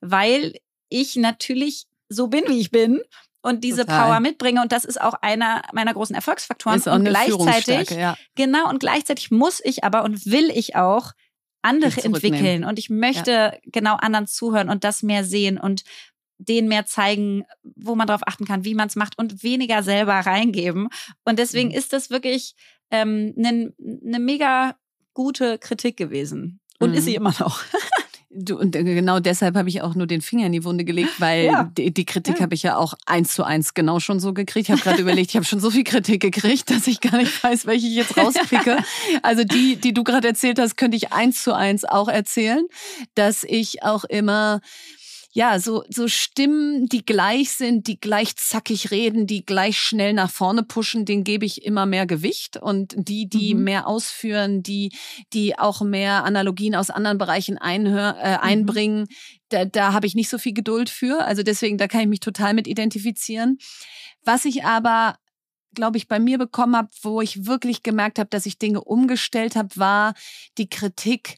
[0.00, 0.54] weil
[0.88, 3.00] ich natürlich so bin, wie ich bin
[3.42, 4.06] und diese Total.
[4.06, 4.60] Power mitbringe.
[4.60, 6.78] Und das ist auch einer meiner großen Erfolgsfaktoren.
[6.78, 8.16] Ist auch und gleichzeitig, ja.
[8.34, 11.12] genau, und gleichzeitig muss ich aber und will ich auch
[11.62, 12.64] andere entwickeln.
[12.64, 15.82] Und ich möchte genau anderen zuhören und das mehr sehen und
[16.38, 17.44] denen mehr zeigen,
[17.76, 20.88] wo man darauf achten kann, wie man es macht und weniger selber reingeben.
[21.24, 21.74] Und deswegen Mhm.
[21.74, 22.54] ist das wirklich
[22.90, 24.76] ähm, eine ne mega
[25.14, 26.60] gute Kritik gewesen.
[26.78, 26.96] Und Mhm.
[26.96, 27.62] ist sie immer noch.
[28.32, 31.20] Du, und äh, genau deshalb habe ich auch nur den Finger in die Wunde gelegt,
[31.20, 31.64] weil Ja.
[31.76, 32.42] die, die Kritik Ja.
[32.42, 34.68] habe ich ja auch eins zu eins genau schon so gekriegt.
[34.68, 37.42] Ich habe gerade überlegt, ich habe schon so viel Kritik gekriegt, dass ich gar nicht
[37.42, 38.78] weiß, welche ich jetzt rauspicke.
[39.22, 42.64] Also die, die du gerade erzählt hast, könnte ich eins zu eins auch erzählen,
[43.16, 44.60] dass ich auch immer
[45.32, 50.30] ja, so, so Stimmen, die gleich sind, die gleich zackig reden, die gleich schnell nach
[50.30, 52.56] vorne pushen, denen gebe ich immer mehr Gewicht.
[52.56, 53.62] Und die, die Mhm.
[53.64, 54.90] mehr ausführen, die,
[55.32, 58.38] die auch mehr Analogien aus anderen Bereichen einhör, äh, Mhm.
[58.42, 59.06] einbringen,
[59.50, 61.24] da, da habe ich nicht so viel Geduld für.
[61.24, 63.58] Also deswegen, da kann ich mich total mit identifizieren.
[64.24, 65.16] Was ich aber
[65.74, 69.54] glaube ich, bei mir bekommen habe, wo ich wirklich gemerkt habe, dass ich Dinge umgestellt
[69.54, 70.14] habe, war
[70.58, 71.36] die Kritik,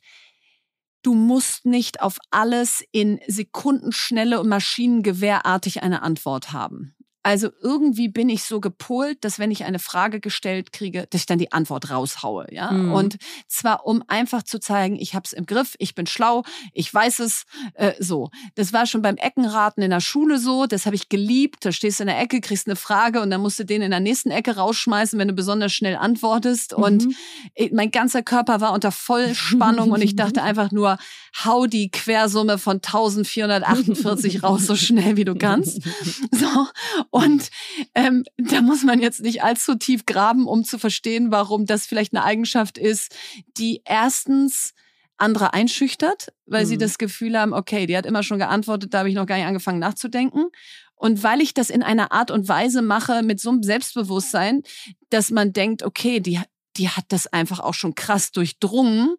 [1.03, 6.95] du musst nicht auf alles in Sekundenschnelle und maschinengewehrartig eine Antwort haben.
[7.23, 11.27] Also irgendwie bin ich so gepolt, dass wenn ich eine Frage gestellt kriege, dass ich
[11.27, 12.73] dann die Antwort raushaue, ja.
[12.73, 12.93] Mhm.
[12.93, 13.17] Und
[13.49, 16.43] zwar um einfach zu zeigen, ich habe es im Griff, ich bin schlau,
[16.73, 17.45] ich weiß es,
[17.75, 18.31] äh, so.
[18.57, 21.65] Das war schon beim Eckenraten in der Schule so, das habe ich geliebt.
[21.65, 23.91] Da stehst du in der Ecke, kriegst eine Frage und dann musst du den in
[23.91, 26.73] der nächsten Ecke rausschmeißen, wenn du besonders schnell antwortest.
[26.75, 27.15] Und Mhm.
[27.55, 30.99] äh, mein ganzer Körper war unter Vollspannung und ich dachte einfach nur,
[31.45, 35.81] hau die Quersumme von 1448 raus, so schnell wie du kannst.
[36.33, 36.67] So.
[37.13, 37.51] Und
[37.95, 42.15] ähm, da muss man jetzt nicht allzu tief graben, um zu verstehen, warum das vielleicht
[42.15, 43.15] eine Eigenschaft ist,
[43.59, 44.73] die erstens
[45.19, 46.81] andere einschüchtert, weil sie Mhm.
[46.81, 49.45] das Gefühl haben, okay, die hat immer schon geantwortet, da habe ich noch gar nicht
[49.45, 50.47] angefangen nachzudenken.
[50.95, 54.63] Und weil ich das in einer Art und Weise mache, mit so einem Selbstbewusstsein,
[55.11, 56.41] dass man denkt, okay, die,
[56.79, 59.17] die hat das einfach auch schon krass durchdrungen,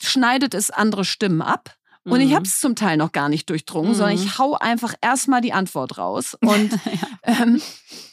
[0.00, 1.74] schneidet es andere Stimmen ab.
[2.10, 2.34] Und ich Mhm.
[2.34, 3.94] habe es zum Teil noch gar nicht durchdrungen, Mhm.
[3.94, 6.36] sondern ich hau einfach erstmal die Antwort raus.
[6.42, 6.70] Und,
[7.24, 7.60] ähm,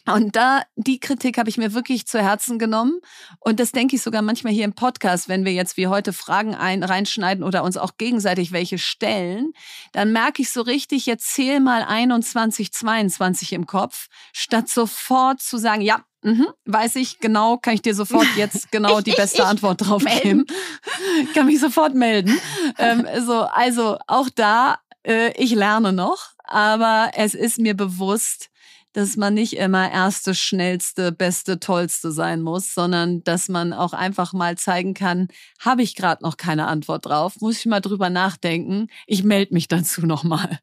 [0.08, 3.00] und da, die Kritik habe ich mir wirklich zu Herzen genommen.
[3.40, 6.54] Und das denke ich sogar manchmal hier im Podcast, wenn wir jetzt wie heute Fragen
[6.54, 9.54] ein, reinschneiden oder uns auch gegenseitig welche stellen,
[9.94, 15.58] dann merke ich so richtig, jetzt zähl mal 21, 22 im Kopf, statt sofort zu
[15.58, 19.86] sagen, ja, Mhm, weiß ich genau, kann ich dir sofort jetzt genau die beste Antwort
[19.86, 20.48] drauf geben.
[21.36, 22.40] kann mich sofort melden.
[22.80, 28.50] ähm, so, also auch da, äh, ich lerne noch, aber es ist mir bewusst,
[28.94, 34.34] dass man nicht immer erste, schnellste, beste, tollste sein muss, sondern dass man auch einfach
[34.34, 35.28] mal zeigen kann,
[35.60, 38.88] habe ich gerade noch keine Antwort drauf, muss ich mal drüber nachdenken.
[39.06, 40.58] Ich melde mich dazu nochmal.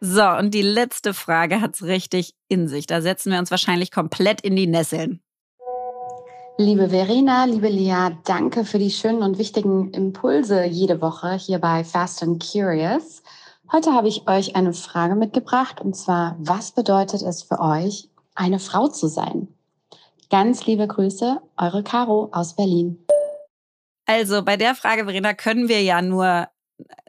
[0.00, 2.86] So, und die letzte Frage hat's richtig in sich.
[2.86, 5.20] Da setzen wir uns wahrscheinlich komplett in die Nesseln.
[6.56, 11.82] Liebe Verena, liebe Lea, danke für die schönen und wichtigen Impulse jede Woche hier bei
[11.82, 13.24] Fast and Curious.
[13.72, 18.60] Heute habe ich euch eine Frage mitgebracht und zwar, was bedeutet es für euch, eine
[18.60, 19.48] Frau zu sein?
[20.30, 23.04] Ganz liebe Grüße, eure Caro aus Berlin.
[24.06, 26.46] Also bei der Frage, Verena, können wir ja nur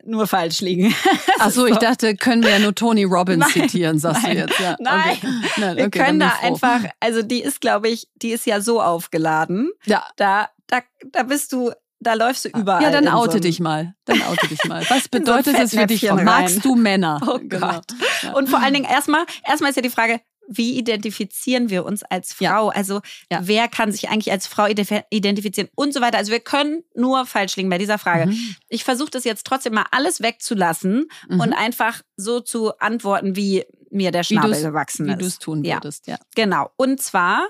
[0.05, 0.93] nur falsch liegen.
[1.39, 4.41] Ach so, ich dachte, können wir ja nur Tony Robbins nein, zitieren, sagst nein, du
[4.43, 4.59] jetzt.
[4.59, 5.28] Ja, nein, okay.
[5.57, 9.72] nein wir können da einfach, also die ist, glaube ich, die ist ja so aufgeladen.
[9.86, 10.05] Ja.
[10.16, 12.84] Da, da, da bist du, da läufst du überall.
[12.84, 13.95] Ja, dann oute so dich mal.
[14.05, 14.84] Dann oute dich mal.
[14.89, 16.03] Was bedeutet so es für dich?
[16.11, 17.20] Magst du Männer?
[17.24, 17.49] Oh Gott.
[17.49, 17.82] Genau.
[18.22, 18.34] Ja.
[18.34, 22.34] Und vor allen Dingen erstmal, erstmal ist ja die Frage, wie identifizieren wir uns als
[22.34, 22.68] Frau?
[22.68, 22.70] Ja.
[22.70, 23.39] Also ja.
[23.43, 26.18] wer kann sich eigentlich als Frau identifizieren und so weiter.
[26.18, 28.28] Also wir können nur falsch liegen bei dieser Frage.
[28.28, 28.56] Mhm.
[28.70, 31.39] Ich versuche das jetzt trotzdem mal alles wegzulassen mhm.
[31.39, 35.16] und einfach so zu antworten, wie mir der Schnabel gewachsen ist.
[35.16, 36.16] Wie du es tun würdest, ja.
[36.16, 36.20] ja.
[36.36, 36.70] Genau.
[36.76, 37.48] Und zwar,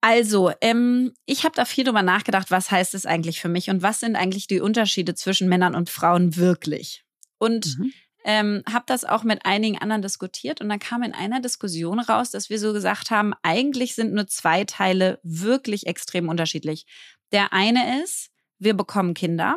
[0.00, 3.82] also, ähm, ich habe da viel drüber nachgedacht, was heißt es eigentlich für mich und
[3.82, 7.04] was sind eigentlich die Unterschiede zwischen Männern und Frauen wirklich?
[7.38, 7.92] Und mhm
[8.28, 12.30] ähm, habe das auch mit einigen anderen diskutiert und dann kam in einer Diskussion raus,
[12.30, 16.84] dass wir so gesagt haben, eigentlich sind nur zwei Teile wirklich extrem unterschiedlich.
[17.32, 19.56] Der eine ist, wir bekommen Kinder.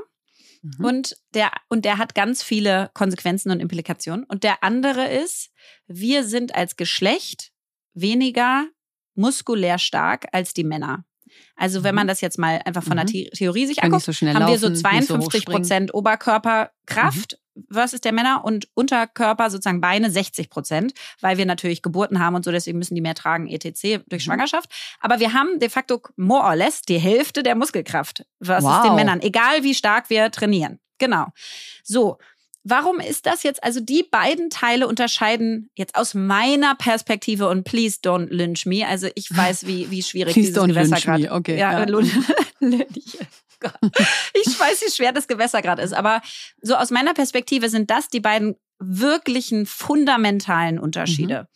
[0.61, 0.85] Mhm.
[0.85, 4.23] Und der, und der hat ganz viele Konsequenzen und Implikationen.
[4.23, 5.49] Und der andere ist,
[5.87, 7.51] wir sind als Geschlecht
[7.93, 8.69] weniger
[9.15, 11.03] muskulär stark als die Männer.
[11.57, 12.09] Also wenn man mhm.
[12.09, 13.27] das jetzt mal einfach von der mhm.
[13.33, 17.40] Theorie sich anguckt, so haben laufen, wir so 52 Prozent Oberkörperkraft mhm.
[17.69, 22.45] Versus der Männer und Unterkörper sozusagen Beine 60 Prozent, weil wir natürlich Geburten haben und
[22.45, 24.03] so, deswegen müssen die mehr tragen, etc.
[24.07, 24.69] durch Schwangerschaft.
[24.99, 28.83] Aber wir haben de facto more or less die Hälfte der Muskelkraft versus wow.
[28.83, 30.79] den Männern, egal wie stark wir trainieren.
[30.97, 31.27] Genau.
[31.83, 32.17] So,
[32.63, 33.63] Warum ist das jetzt?
[33.63, 38.87] Also die beiden Teile unterscheiden jetzt aus meiner Perspektive und please don't lynch me.
[38.87, 41.31] Also ich weiß, wie, wie schwierig please dieses Gewässer gerade.
[41.31, 41.57] Okay.
[41.57, 42.01] Ja, ja.
[44.33, 45.93] ich weiß, wie schwer das Gewässer gerade ist.
[45.93, 46.21] Aber
[46.61, 51.41] so aus meiner Perspektive sind das die beiden wirklichen fundamentalen Unterschiede.
[51.41, 51.47] Mhm.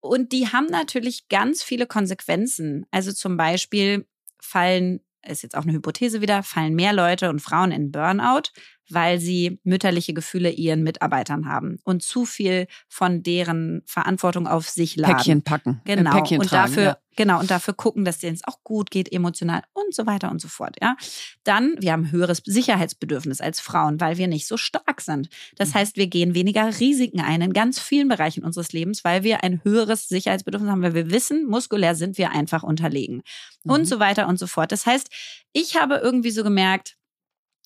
[0.00, 2.86] Und die haben natürlich ganz viele Konsequenzen.
[2.90, 4.06] Also zum Beispiel
[4.40, 8.50] fallen ist jetzt auch eine Hypothese wieder, fallen mehr Leute und Frauen in Burnout,
[8.92, 14.96] weil sie mütterliche Gefühle ihren Mitarbeitern haben und zu viel von deren Verantwortung auf sich
[14.96, 15.16] laden.
[15.16, 15.80] Päckchen packen.
[15.84, 16.12] Äh, genau.
[16.12, 16.96] Päckchen und tragen, dafür, ja.
[17.16, 20.40] genau, und dafür gucken, dass denen es auch gut geht, emotional und so weiter und
[20.40, 20.76] so fort.
[20.80, 20.96] Ja.
[21.44, 25.28] Dann, wir haben höheres Sicherheitsbedürfnis als Frauen, weil wir nicht so stark sind.
[25.56, 25.74] Das mhm.
[25.74, 29.62] heißt, wir gehen weniger Risiken ein in ganz vielen Bereichen unseres Lebens, weil wir ein
[29.64, 33.22] höheres Sicherheitsbedürfnis haben, weil wir wissen, muskulär sind wir einfach unterlegen.
[33.64, 33.72] Mhm.
[33.72, 34.72] Und so weiter und so fort.
[34.72, 35.08] Das heißt,
[35.52, 36.96] ich habe irgendwie so gemerkt,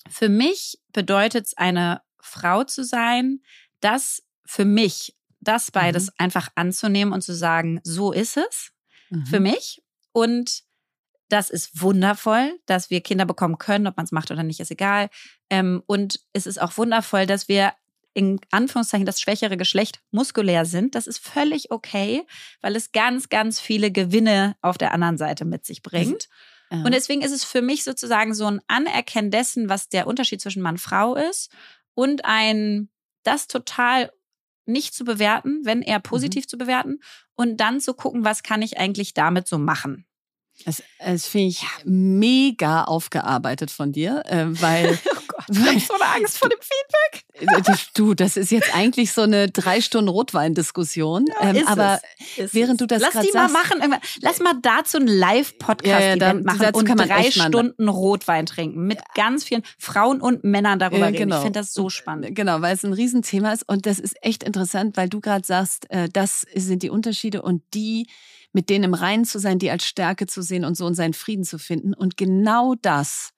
[0.09, 3.41] für mich bedeutet es, eine Frau zu sein,
[3.79, 6.13] das für mich, das beides mhm.
[6.17, 8.71] einfach anzunehmen und zu sagen, so ist es
[9.09, 9.25] mhm.
[9.25, 9.83] für mich.
[10.11, 10.63] Und
[11.29, 14.71] das ist wundervoll, dass wir Kinder bekommen können, ob man es macht oder nicht, ist
[14.71, 15.09] egal.
[15.49, 17.73] Ähm, und es ist auch wundervoll, dass wir
[18.13, 20.95] in Anführungszeichen das schwächere Geschlecht muskulär sind.
[20.95, 22.25] Das ist völlig okay,
[22.61, 26.29] weil es ganz, ganz viele Gewinne auf der anderen Seite mit sich bringt.
[26.71, 30.61] Und deswegen ist es für mich sozusagen so ein Anerkennen dessen, was der Unterschied zwischen
[30.61, 31.51] Mann und Frau ist
[31.93, 32.89] und ein,
[33.23, 34.11] das total
[34.65, 36.49] nicht zu bewerten, wenn eher positiv mhm.
[36.49, 36.99] zu bewerten
[37.35, 40.05] und dann zu gucken, was kann ich eigentlich damit so machen.
[40.63, 44.97] Das, das finde ich mega aufgearbeitet von dir, äh, weil.
[45.49, 47.25] ich habe so eine Angst vor dem Feedback.
[47.33, 51.25] Äh, du, das ist jetzt eigentlich so eine drei Stunden Rotwein-Diskussion.
[51.27, 51.99] Ja, ähm, aber
[52.51, 53.95] während du das Lass die sagst, mal machen.
[54.21, 59.43] Lass mal dazu ein Live-Podcast-Event ja, ja, machen und drei Stunden Rotwein trinken mit ganz
[59.43, 61.17] vielen Frauen und Männern darüber reden.
[61.17, 61.37] Genau.
[61.37, 62.35] Ich finde das so spannend.
[62.35, 65.89] Genau, weil es ein Riesenthema ist und das ist echt interessant, weil du gerade sagst,
[65.89, 68.07] äh, das sind die Unterschiede und die
[68.55, 71.13] mit denen im Reinen zu sein, die als Stärke zu sehen und so in seinen
[71.13, 71.93] Frieden zu finden.
[71.93, 73.31] Und genau das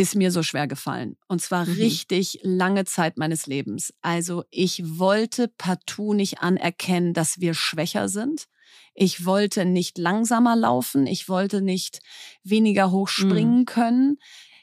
[0.00, 1.16] ist mir so schwer gefallen.
[1.28, 1.74] Und zwar mhm.
[1.74, 3.92] richtig lange Zeit meines Lebens.
[4.00, 8.46] Also ich wollte partout nicht anerkennen, dass wir schwächer sind.
[8.94, 11.06] Ich wollte nicht langsamer laufen.
[11.06, 12.00] Ich wollte nicht
[12.42, 13.64] weniger hoch springen mhm.
[13.66, 14.18] können.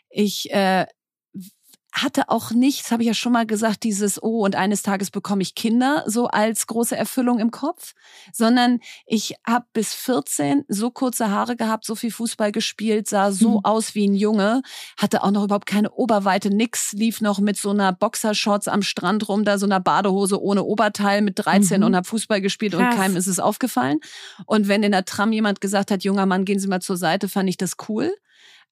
[0.09, 0.85] Ich äh,
[2.03, 5.41] hatte auch nichts, habe ich ja schon mal gesagt, dieses, oh, und eines Tages bekomme
[5.41, 7.93] ich Kinder, so als große Erfüllung im Kopf,
[8.31, 13.59] sondern ich habe bis 14 so kurze Haare gehabt, so viel Fußball gespielt, sah so
[13.59, 13.65] mhm.
[13.65, 14.61] aus wie ein Junge,
[14.97, 19.27] hatte auch noch überhaupt keine Oberweite, nix, lief noch mit so einer Boxershorts am Strand
[19.27, 21.87] rum, da so einer Badehose ohne Oberteil mit 13 mhm.
[21.87, 22.81] und habe Fußball gespielt Krass.
[22.81, 23.99] und keinem ist es aufgefallen.
[24.45, 27.27] Und wenn in der Tram jemand gesagt hat, junger Mann, gehen Sie mal zur Seite,
[27.29, 28.13] fand ich das cool.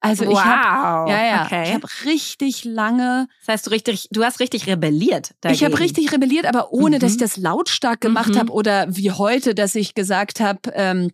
[0.06, 0.34] Also wow.
[0.34, 1.64] ich habe ja ja, okay.
[1.64, 3.28] ich habe richtig lange.
[3.40, 5.32] Das heißt, du richtig, du hast richtig rebelliert.
[5.42, 5.56] Dagegen.
[5.56, 7.00] Ich habe richtig rebelliert, aber ohne, mhm.
[7.00, 8.40] dass ich das lautstark gemacht mhm.
[8.40, 10.60] habe oder wie heute, dass ich gesagt habe.
[10.74, 11.12] Ähm,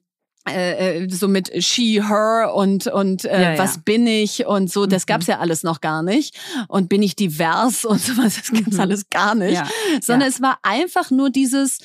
[0.49, 3.81] äh, äh, so mit she, her und und äh, ja, was ja.
[3.85, 5.05] bin ich und so, das mhm.
[5.07, 6.35] gab's ja alles noch gar nicht
[6.67, 8.79] und bin ich divers und sowas, das gab's mhm.
[8.79, 9.67] alles gar nicht, ja.
[10.01, 11.77] sondern es war einfach nur dieses,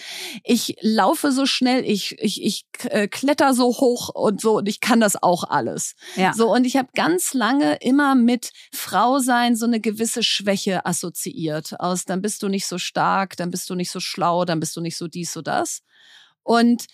[0.42, 4.80] ich laufe so schnell, ich ich ich äh, kletter so hoch und so und ich
[4.80, 5.94] kann das auch alles.
[6.14, 6.32] Ja.
[6.32, 11.78] So und ich habe ganz lange immer mit Frau sein so eine gewisse Schwäche assoziiert
[11.78, 14.74] aus, dann bist du nicht so stark, dann bist du nicht so schlau, dann bist
[14.76, 15.82] du nicht so dies so das
[16.42, 16.86] und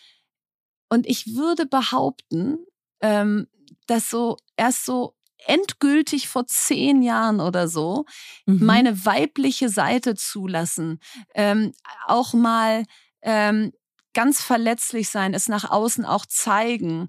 [0.92, 2.58] und ich würde behaupten,
[3.00, 3.46] ähm,
[3.86, 5.14] dass so erst so
[5.46, 8.04] endgültig vor zehn Jahren oder so
[8.44, 8.62] mhm.
[8.62, 11.00] meine weibliche Seite zulassen,
[11.34, 11.72] ähm,
[12.06, 12.84] auch mal
[13.22, 13.72] ähm,
[14.12, 17.08] ganz verletzlich sein, es nach außen auch zeigen,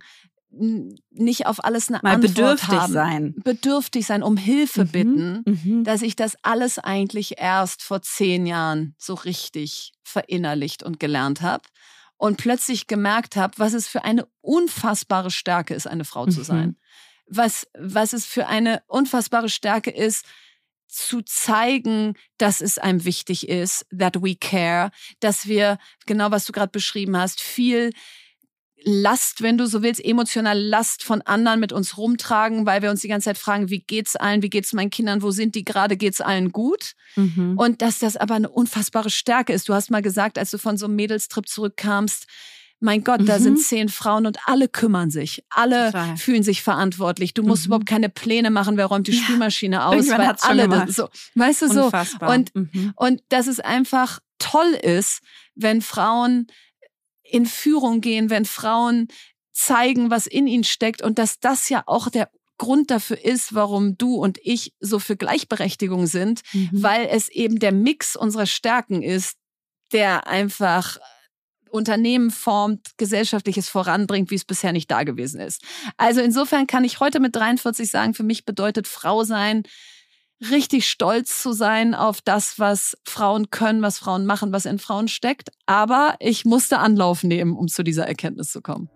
[0.49, 2.93] nicht auf alles eine Mal Antwort bedürftig haben.
[2.93, 3.35] sein.
[3.43, 4.91] Bedürftig sein, um Hilfe mhm.
[4.91, 5.83] bitten, mhm.
[5.83, 11.63] dass ich das alles eigentlich erst vor zehn Jahren so richtig verinnerlicht und gelernt habe
[12.23, 16.45] und plötzlich gemerkt habe, was es für eine unfassbare Stärke ist, eine Frau zu mhm.
[16.45, 16.77] sein.
[17.27, 20.25] Was, was es für eine unfassbare Stärke ist,
[20.87, 26.53] zu zeigen, dass es einem wichtig ist, that we care, dass wir, genau was du
[26.53, 27.91] gerade beschrieben hast, viel
[28.85, 33.01] Last, wenn du so willst, emotionale Last von anderen mit uns rumtragen, weil wir uns
[33.01, 35.97] die ganze Zeit fragen, wie geht's allen, wie geht's meinen Kindern, wo sind die gerade,
[35.97, 36.93] geht's allen gut?
[37.15, 37.57] Mhm.
[37.57, 39.69] Und dass das aber eine unfassbare Stärke ist.
[39.69, 42.27] Du hast mal gesagt, als du von so einem Mädelstrip zurückkamst,
[42.83, 43.25] mein Gott, mhm.
[43.27, 43.61] da sind mhm.
[43.61, 45.43] zehn Frauen und alle kümmern sich.
[45.49, 46.17] Alle Total.
[46.17, 47.33] fühlen sich verantwortlich.
[47.33, 47.67] Du musst mhm.
[47.67, 49.23] überhaupt keine Pläne machen, wer räumt die ja.
[49.23, 52.29] Spülmaschine aus, Irgendwann weil alle das so, weißt du Unfassbar.
[52.29, 52.35] so.
[52.35, 52.93] Und, mhm.
[52.97, 55.21] und dass es einfach toll ist,
[55.55, 56.47] wenn Frauen
[57.23, 59.07] in Führung gehen, wenn Frauen
[59.51, 63.97] zeigen, was in ihnen steckt und dass das ja auch der Grund dafür ist, warum
[63.97, 66.69] du und ich so für Gleichberechtigung sind, mhm.
[66.71, 69.35] weil es eben der Mix unserer Stärken ist,
[69.91, 70.97] der einfach
[71.69, 75.63] Unternehmen formt, gesellschaftliches voranbringt, wie es bisher nicht da gewesen ist.
[75.97, 79.63] Also insofern kann ich heute mit 43 sagen, für mich bedeutet Frau sein,
[80.51, 85.07] richtig stolz zu sein auf das, was Frauen können, was Frauen machen, was in Frauen
[85.07, 85.49] steckt.
[85.65, 88.89] Aber ich musste Anlauf nehmen, um zu dieser Erkenntnis zu kommen.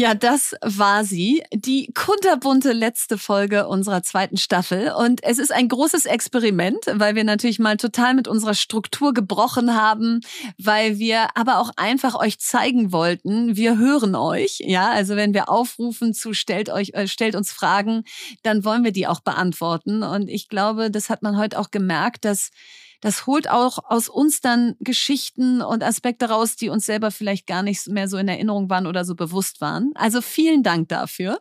[0.00, 1.42] Ja, das war sie.
[1.52, 4.92] Die kunterbunte letzte Folge unserer zweiten Staffel.
[4.92, 9.74] Und es ist ein großes Experiment, weil wir natürlich mal total mit unserer Struktur gebrochen
[9.74, 10.20] haben,
[10.56, 14.60] weil wir aber auch einfach euch zeigen wollten, wir hören euch.
[14.60, 18.04] Ja, also wenn wir aufrufen zu stellt euch, äh, stellt uns Fragen,
[18.42, 20.02] dann wollen wir die auch beantworten.
[20.02, 22.52] Und ich glaube, das hat man heute auch gemerkt, dass
[23.00, 27.62] das holt auch aus uns dann Geschichten und Aspekte raus, die uns selber vielleicht gar
[27.62, 29.92] nicht mehr so in Erinnerung waren oder so bewusst waren.
[29.94, 31.40] Also vielen Dank dafür.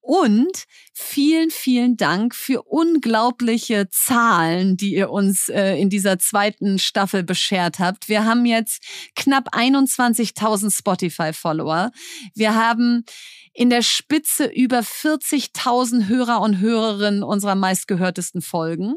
[0.00, 7.22] Und vielen, vielen Dank für unglaubliche Zahlen, die ihr uns äh, in dieser zweiten Staffel
[7.22, 8.08] beschert habt.
[8.08, 8.82] Wir haben jetzt
[9.16, 11.92] knapp 21.000 Spotify-Follower.
[12.34, 13.04] Wir haben
[13.52, 18.96] in der Spitze über 40.000 Hörer und Hörerinnen unserer meistgehörtesten Folgen.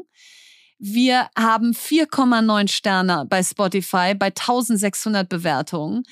[0.78, 6.04] Wir haben 4,9 Sterne bei Spotify bei 1600 Bewertungen.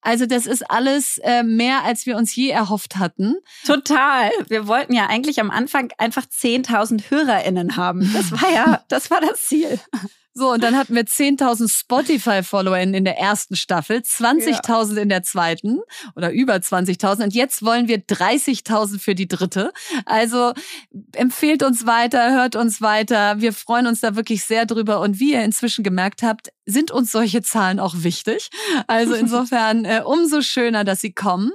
[0.00, 3.36] Also das ist alles äh, mehr, als wir uns je erhofft hatten.
[3.66, 4.30] Total.
[4.48, 8.10] Wir wollten ja eigentlich am Anfang einfach 10.000 HörerInnen haben.
[8.12, 9.80] Das war ja, das war das Ziel.
[10.38, 15.02] So, und dann hatten wir 10.000 Spotify-Follower in, der ersten Staffel, 20.000 ja.
[15.02, 15.80] in der zweiten
[16.14, 19.72] oder über 20.000 und jetzt wollen wir 30.000 für die dritte.
[20.06, 20.52] Also
[21.12, 23.40] empfehlt uns weiter, hört uns weiter.
[23.40, 27.10] Wir freuen uns da wirklich sehr drüber und wie ihr inzwischen gemerkt habt, sind uns
[27.10, 28.50] solche Zahlen auch wichtig.
[28.86, 31.50] Also insofern äh, umso schöner, dass sie kommen.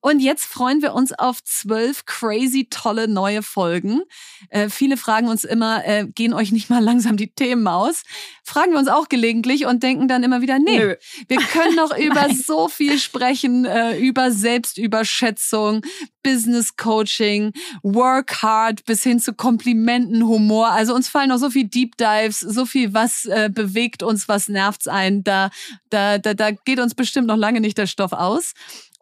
[0.00, 4.02] Und jetzt freuen wir uns auf zwölf crazy tolle neue Folgen.
[4.48, 8.02] Äh, viele fragen uns immer, äh, gehen euch nicht mal langsam die Themen aus?
[8.42, 10.94] Fragen wir uns auch gelegentlich und denken dann immer wieder, nee, Nö.
[11.28, 15.82] wir können noch über so viel sprechen, äh, über Selbstüberschätzung,
[16.22, 17.52] Business Coaching,
[17.82, 20.68] Work Hard bis hin zu Komplimenten, Humor.
[20.68, 24.48] Also uns fallen noch so viel Deep Dives, so viel, was äh, bewegt uns, was
[24.48, 25.22] nervt's ein.
[25.22, 25.50] Da,
[25.90, 28.54] da, da, da geht uns bestimmt noch lange nicht der Stoff aus.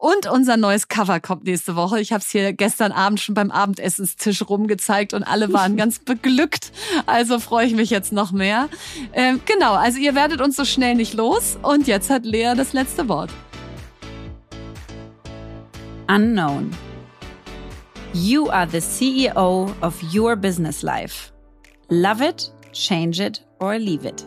[0.03, 2.01] Und unser neues Cover kommt nächste Woche.
[2.01, 6.73] Ich habe es hier gestern Abend schon beim Abendessenstisch rumgezeigt und alle waren ganz beglückt.
[7.07, 8.69] Also freue ich mich jetzt noch mehr.
[9.13, 11.57] Ähm, genau, also ihr werdet uns so schnell nicht los.
[11.63, 13.31] Und jetzt hat Lea das letzte Wort.
[16.09, 16.73] Unknown.
[18.13, 21.31] You are the CEO of your business life.
[21.91, 24.27] Love it, change it, or leave it.